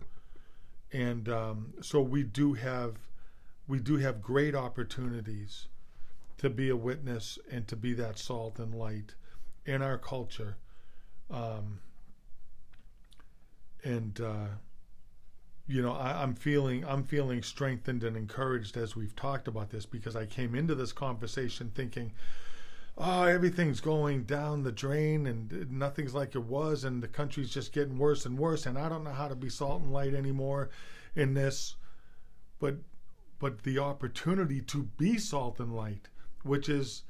and 0.92 1.28
um, 1.28 1.74
so 1.80 2.00
we 2.00 2.22
do 2.22 2.54
have 2.54 2.96
we 3.68 3.78
do 3.78 3.96
have 3.96 4.22
great 4.22 4.54
opportunities 4.54 5.68
to 6.38 6.50
be 6.50 6.68
a 6.68 6.76
witness 6.76 7.38
and 7.50 7.68
to 7.68 7.76
be 7.76 7.94
that 7.94 8.18
salt 8.18 8.58
and 8.58 8.74
light 8.74 9.14
in 9.64 9.80
our 9.80 9.96
culture. 9.96 10.56
Um, 11.30 11.78
and 13.84 14.20
uh, 14.20 14.46
you 15.66 15.82
know, 15.82 15.92
I, 15.92 16.22
I'm 16.22 16.34
feeling 16.34 16.84
I'm 16.84 17.04
feeling 17.04 17.42
strengthened 17.42 18.02
and 18.04 18.16
encouraged 18.16 18.76
as 18.76 18.96
we've 18.96 19.14
talked 19.14 19.48
about 19.48 19.70
this 19.70 19.86
because 19.86 20.16
I 20.16 20.26
came 20.26 20.54
into 20.54 20.74
this 20.74 20.92
conversation 20.92 21.70
thinking, 21.74 22.12
oh, 22.98 23.24
everything's 23.24 23.80
going 23.80 24.24
down 24.24 24.62
the 24.62 24.72
drain 24.72 25.26
and 25.26 25.70
nothing's 25.70 26.14
like 26.14 26.34
it 26.34 26.44
was, 26.44 26.84
and 26.84 27.02
the 27.02 27.08
country's 27.08 27.50
just 27.50 27.72
getting 27.72 27.98
worse 27.98 28.26
and 28.26 28.38
worse, 28.38 28.66
and 28.66 28.78
I 28.78 28.88
don't 28.88 29.04
know 29.04 29.12
how 29.12 29.28
to 29.28 29.34
be 29.34 29.48
salt 29.48 29.82
and 29.82 29.92
light 29.92 30.14
anymore 30.14 30.70
in 31.14 31.34
this. 31.34 31.76
But 32.58 32.76
but 33.38 33.64
the 33.64 33.78
opportunity 33.78 34.60
to 34.60 34.84
be 34.96 35.18
salt 35.18 35.58
and 35.58 35.74
light, 35.74 36.08
which 36.42 36.68
is 36.68 37.02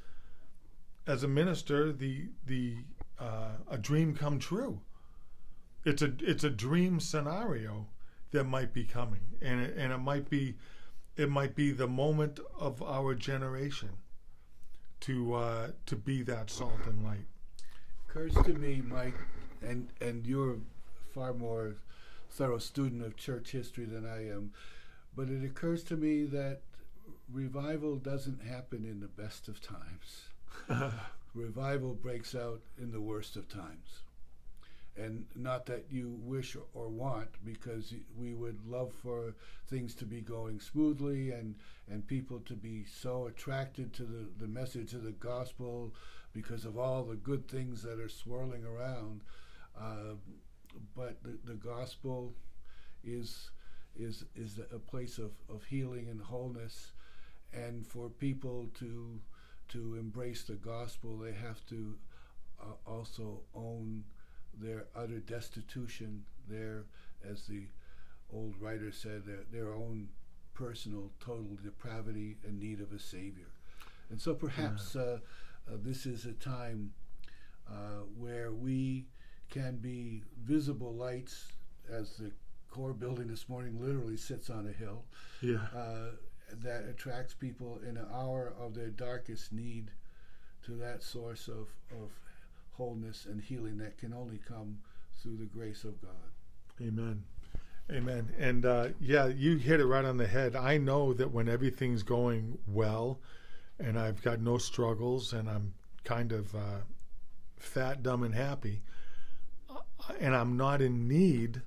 as 1.06 1.22
a 1.22 1.28
minister, 1.28 1.92
the 1.92 2.28
the 2.46 2.76
uh, 3.18 3.56
a 3.70 3.78
dream 3.78 4.14
come 4.14 4.38
true. 4.38 4.80
It's 5.84 6.00
a 6.00 6.12
it's 6.20 6.44
a 6.44 6.50
dream 6.50 7.00
scenario 7.00 7.88
that 8.30 8.44
might 8.44 8.72
be 8.72 8.84
coming, 8.84 9.22
and 9.42 9.60
it, 9.60 9.76
and 9.76 9.92
it 9.92 9.98
might 9.98 10.30
be 10.30 10.56
it 11.16 11.28
might 11.28 11.54
be 11.54 11.72
the 11.72 11.88
moment 11.88 12.40
of 12.58 12.82
our 12.82 13.14
generation 13.14 13.90
to 15.02 15.34
uh, 15.34 15.68
to 15.86 15.96
be 15.96 16.22
that 16.22 16.50
salt 16.50 16.86
and 16.86 17.04
light. 17.04 17.26
Occurs 18.08 18.34
to 18.44 18.54
me, 18.54 18.82
Mike, 18.84 19.18
and 19.60 19.88
and 20.00 20.26
you're 20.26 20.58
far 21.14 21.34
more 21.34 21.74
thorough 22.30 22.58
student 22.58 23.04
of 23.04 23.16
church 23.16 23.50
history 23.50 23.84
than 23.84 24.06
I 24.06 24.28
am, 24.28 24.52
but 25.14 25.28
it 25.28 25.44
occurs 25.44 25.82
to 25.84 25.96
me 25.96 26.24
that 26.24 26.60
revival 27.30 27.96
doesn't 27.96 28.42
happen 28.42 28.84
in 28.84 29.00
the 29.00 29.22
best 29.22 29.48
of 29.48 29.60
times. 29.60 30.92
revival 31.34 31.94
breaks 31.94 32.34
out 32.34 32.60
in 32.80 32.92
the 32.92 33.00
worst 33.00 33.36
of 33.36 33.48
times. 33.48 34.02
And 34.96 35.24
not 35.34 35.64
that 35.66 35.86
you 35.90 36.18
wish 36.22 36.56
or 36.74 36.88
want, 36.88 37.28
because 37.44 37.94
we 38.16 38.34
would 38.34 38.58
love 38.66 38.92
for 38.92 39.34
things 39.66 39.94
to 39.96 40.04
be 40.04 40.20
going 40.20 40.60
smoothly 40.60 41.30
and, 41.30 41.54
and 41.90 42.06
people 42.06 42.40
to 42.40 42.54
be 42.54 42.84
so 42.84 43.26
attracted 43.26 43.94
to 43.94 44.02
the, 44.02 44.28
the 44.38 44.46
message 44.46 44.92
of 44.92 45.02
the 45.02 45.12
gospel 45.12 45.94
because 46.34 46.66
of 46.66 46.78
all 46.78 47.04
the 47.04 47.16
good 47.16 47.48
things 47.48 47.82
that 47.82 48.00
are 48.00 48.08
swirling 48.08 48.64
around. 48.64 49.22
Uh, 49.80 50.16
but 50.94 51.22
the, 51.22 51.38
the 51.44 51.54
gospel 51.54 52.34
is 53.04 53.50
is 53.96 54.24
is 54.34 54.58
a 54.72 54.78
place 54.78 55.18
of, 55.18 55.32
of 55.50 55.64
healing 55.64 56.08
and 56.08 56.20
wholeness 56.20 56.92
and 57.52 57.86
for 57.86 58.08
people 58.08 58.68
to 58.78 59.20
to 59.68 59.96
embrace 59.98 60.44
the 60.44 60.54
gospel 60.54 61.18
they 61.18 61.32
have 61.32 61.64
to 61.66 61.94
uh, 62.60 62.72
also 62.86 63.40
own 63.54 64.02
their 64.60 64.86
utter 64.94 65.18
destitution 65.20 66.24
their 66.48 66.84
as 67.28 67.46
the 67.46 67.66
old 68.32 68.54
writer 68.60 68.90
said 68.90 69.24
their, 69.24 69.44
their 69.52 69.74
own 69.74 70.08
personal 70.54 71.10
total 71.20 71.56
depravity 71.62 72.36
and 72.46 72.58
need 72.58 72.80
of 72.80 72.92
a 72.92 72.98
savior 72.98 73.48
and 74.10 74.20
so 74.20 74.34
perhaps 74.34 74.94
yeah. 74.94 75.02
uh, 75.02 75.18
uh, 75.70 75.76
this 75.82 76.06
is 76.06 76.26
a 76.26 76.32
time 76.32 76.92
uh, 77.70 78.04
where 78.18 78.52
we 78.52 79.06
can 79.50 79.76
be 79.76 80.22
visible 80.44 80.94
lights, 80.94 81.52
as 81.90 82.16
the 82.16 82.32
corps 82.70 82.94
building 82.94 83.28
this 83.28 83.48
morning 83.48 83.80
literally 83.80 84.16
sits 84.16 84.50
on 84.50 84.66
a 84.66 84.72
hill. 84.72 85.04
Yeah. 85.40 85.58
Uh, 85.76 86.10
that 86.62 86.84
attracts 86.84 87.32
people 87.32 87.80
in 87.88 87.96
an 87.96 88.06
hour 88.12 88.52
of 88.60 88.74
their 88.74 88.90
darkest 88.90 89.52
need 89.52 89.90
to 90.62 90.72
that 90.72 91.02
source 91.02 91.48
of, 91.48 91.68
of 91.90 92.10
wholeness 92.72 93.26
and 93.26 93.40
healing 93.40 93.78
that 93.78 93.98
can 93.98 94.12
only 94.12 94.40
come 94.46 94.78
through 95.20 95.36
the 95.36 95.46
grace 95.46 95.84
of 95.84 96.00
God. 96.00 96.10
Amen. 96.80 97.22
Amen. 97.90 98.32
And 98.38 98.64
uh, 98.64 98.88
yeah, 99.00 99.26
you 99.26 99.56
hit 99.56 99.80
it 99.80 99.86
right 99.86 100.04
on 100.04 100.16
the 100.16 100.26
head. 100.26 100.56
I 100.56 100.78
know 100.78 101.12
that 101.12 101.30
when 101.30 101.48
everything's 101.48 102.02
going 102.02 102.58
well 102.66 103.20
and 103.78 103.98
I've 103.98 104.22
got 104.22 104.40
no 104.40 104.58
struggles 104.58 105.32
and 105.32 105.48
I'm 105.48 105.74
kind 106.04 106.32
of 106.32 106.54
uh, 106.54 106.80
fat, 107.58 108.02
dumb, 108.02 108.22
and 108.22 108.34
happy, 108.34 108.82
and 110.20 110.34
I'm 110.34 110.56
not 110.56 110.80
in 110.80 111.08
need, 111.08 111.62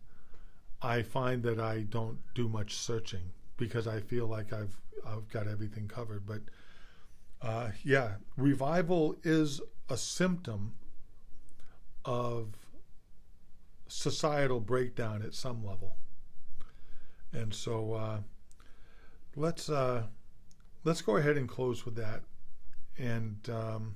I 0.81 1.01
find 1.01 1.43
that 1.43 1.59
I 1.59 1.81
don't 1.81 2.19
do 2.33 2.49
much 2.49 2.75
searching 2.75 3.31
because 3.57 3.87
I 3.87 3.99
feel 4.01 4.27
like 4.27 4.53
I've 4.53 4.75
I've 5.05 5.29
got 5.29 5.47
everything 5.47 5.87
covered. 5.87 6.25
But 6.25 6.41
uh, 7.41 7.69
yeah, 7.83 8.15
revival 8.37 9.15
is 9.23 9.61
a 9.89 9.97
symptom 9.97 10.73
of 12.05 12.49
societal 13.87 14.59
breakdown 14.59 15.21
at 15.21 15.33
some 15.33 15.65
level, 15.65 15.95
and 17.33 17.53
so 17.53 17.93
uh, 17.93 18.17
let's 19.35 19.69
uh, 19.69 20.03
let's 20.83 21.01
go 21.01 21.17
ahead 21.17 21.37
and 21.37 21.49
close 21.49 21.85
with 21.85 21.95
that, 21.95 22.23
and 22.97 23.49
um, 23.49 23.95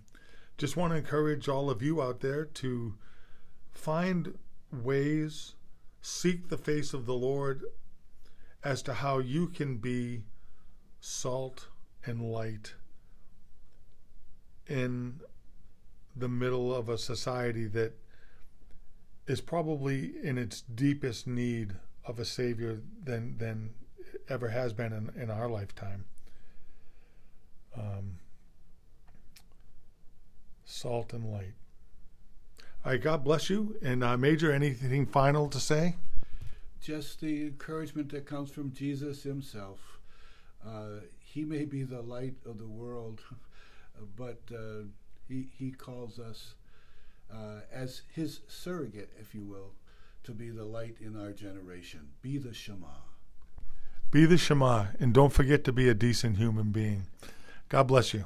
just 0.57 0.75
want 0.75 0.91
to 0.91 0.97
encourage 0.97 1.47
all 1.47 1.69
of 1.69 1.81
you 1.81 2.01
out 2.01 2.19
there 2.19 2.45
to 2.45 2.95
find 3.71 4.37
ways, 4.71 5.55
seek 6.01 6.49
the 6.49 6.57
face 6.57 6.93
of 6.93 7.05
the 7.05 7.13
Lord 7.13 7.63
as 8.63 8.81
to 8.83 8.93
how 8.93 9.19
you 9.19 9.47
can 9.47 9.77
be 9.77 10.23
salt 10.99 11.67
and 12.05 12.21
light 12.21 12.73
in 14.67 15.21
the 16.15 16.29
middle 16.29 16.73
of 16.73 16.89
a 16.89 16.97
society 16.97 17.67
that 17.67 17.93
is 19.27 19.41
probably 19.41 20.13
in 20.23 20.37
its 20.37 20.61
deepest 20.61 21.27
need 21.27 21.75
of 22.05 22.19
a 22.19 22.25
savior 22.25 22.81
than 23.03 23.37
than 23.37 23.69
ever 24.27 24.49
has 24.49 24.73
been 24.73 24.93
in, 24.93 25.11
in 25.21 25.29
our 25.29 25.47
lifetime. 25.47 26.05
Um, 27.77 28.17
salt 30.65 31.13
and 31.13 31.31
light. 31.31 31.53
All 32.85 32.91
right, 32.91 33.01
God 33.01 33.23
bless 33.23 33.49
you. 33.49 33.75
And 33.81 34.03
uh, 34.03 34.17
Major, 34.17 34.51
anything 34.51 35.05
final 35.05 35.49
to 35.49 35.59
say? 35.59 35.95
Just 36.81 37.19
the 37.19 37.41
encouragement 37.41 38.09
that 38.09 38.25
comes 38.25 38.51
from 38.51 38.71
Jesus 38.71 39.23
himself. 39.23 39.99
Uh, 40.65 41.01
he 41.19 41.43
may 41.43 41.65
be 41.65 41.83
the 41.83 42.01
light 42.01 42.35
of 42.45 42.57
the 42.57 42.67
world, 42.67 43.21
but 44.15 44.39
uh, 44.53 44.83
he, 45.29 45.47
he 45.57 45.71
calls 45.71 46.19
us 46.19 46.55
uh, 47.31 47.59
as 47.71 48.01
his 48.13 48.41
surrogate, 48.47 49.11
if 49.19 49.35
you 49.35 49.43
will, 49.43 49.73
to 50.23 50.31
be 50.31 50.49
the 50.49 50.65
light 50.65 50.95
in 50.99 51.15
our 51.15 51.31
generation. 51.31 52.09
Be 52.21 52.37
the 52.37 52.53
Shema. 52.53 52.87
Be 54.11 54.25
the 54.25 54.37
Shema, 54.37 54.87
and 54.99 55.13
don't 55.13 55.31
forget 55.31 55.63
to 55.65 55.71
be 55.71 55.87
a 55.87 55.93
decent 55.93 56.37
human 56.37 56.71
being. 56.71 57.03
God 57.69 57.83
bless 57.83 58.13
you. 58.13 58.25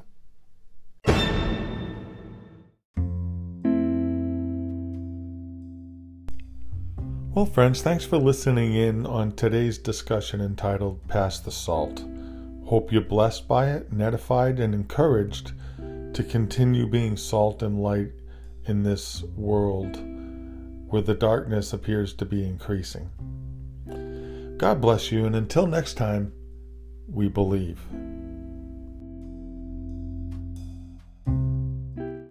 Well, 7.35 7.47
friends, 7.47 7.81
thanks 7.81 8.05
for 8.05 8.17
listening 8.17 8.75
in 8.75 9.05
on 9.05 9.33
today's 9.33 9.77
discussion 9.77 10.39
entitled 10.39 11.05
Pass 11.07 11.39
the 11.39 11.51
Salt. 11.51 12.05
Hope 12.65 12.93
you're 12.93 13.01
blessed 13.01 13.47
by 13.47 13.71
it, 13.71 13.89
and 13.89 14.01
edified, 14.01 14.59
and 14.59 14.73
encouraged 14.73 15.51
to 16.13 16.23
continue 16.23 16.87
being 16.87 17.17
salt 17.17 17.63
and 17.63 17.81
light 17.81 18.11
in 18.65 18.83
this 18.83 19.23
world 19.35 19.99
where 20.87 21.01
the 21.01 21.15
darkness 21.15 21.73
appears 21.73 22.13
to 22.13 22.25
be 22.25 22.47
increasing. 22.47 23.09
God 24.57 24.79
bless 24.79 25.11
you, 25.11 25.25
and 25.25 25.35
until 25.35 25.65
next 25.65 25.95
time, 25.95 26.31
we 27.07 27.27
believe. 27.27 27.81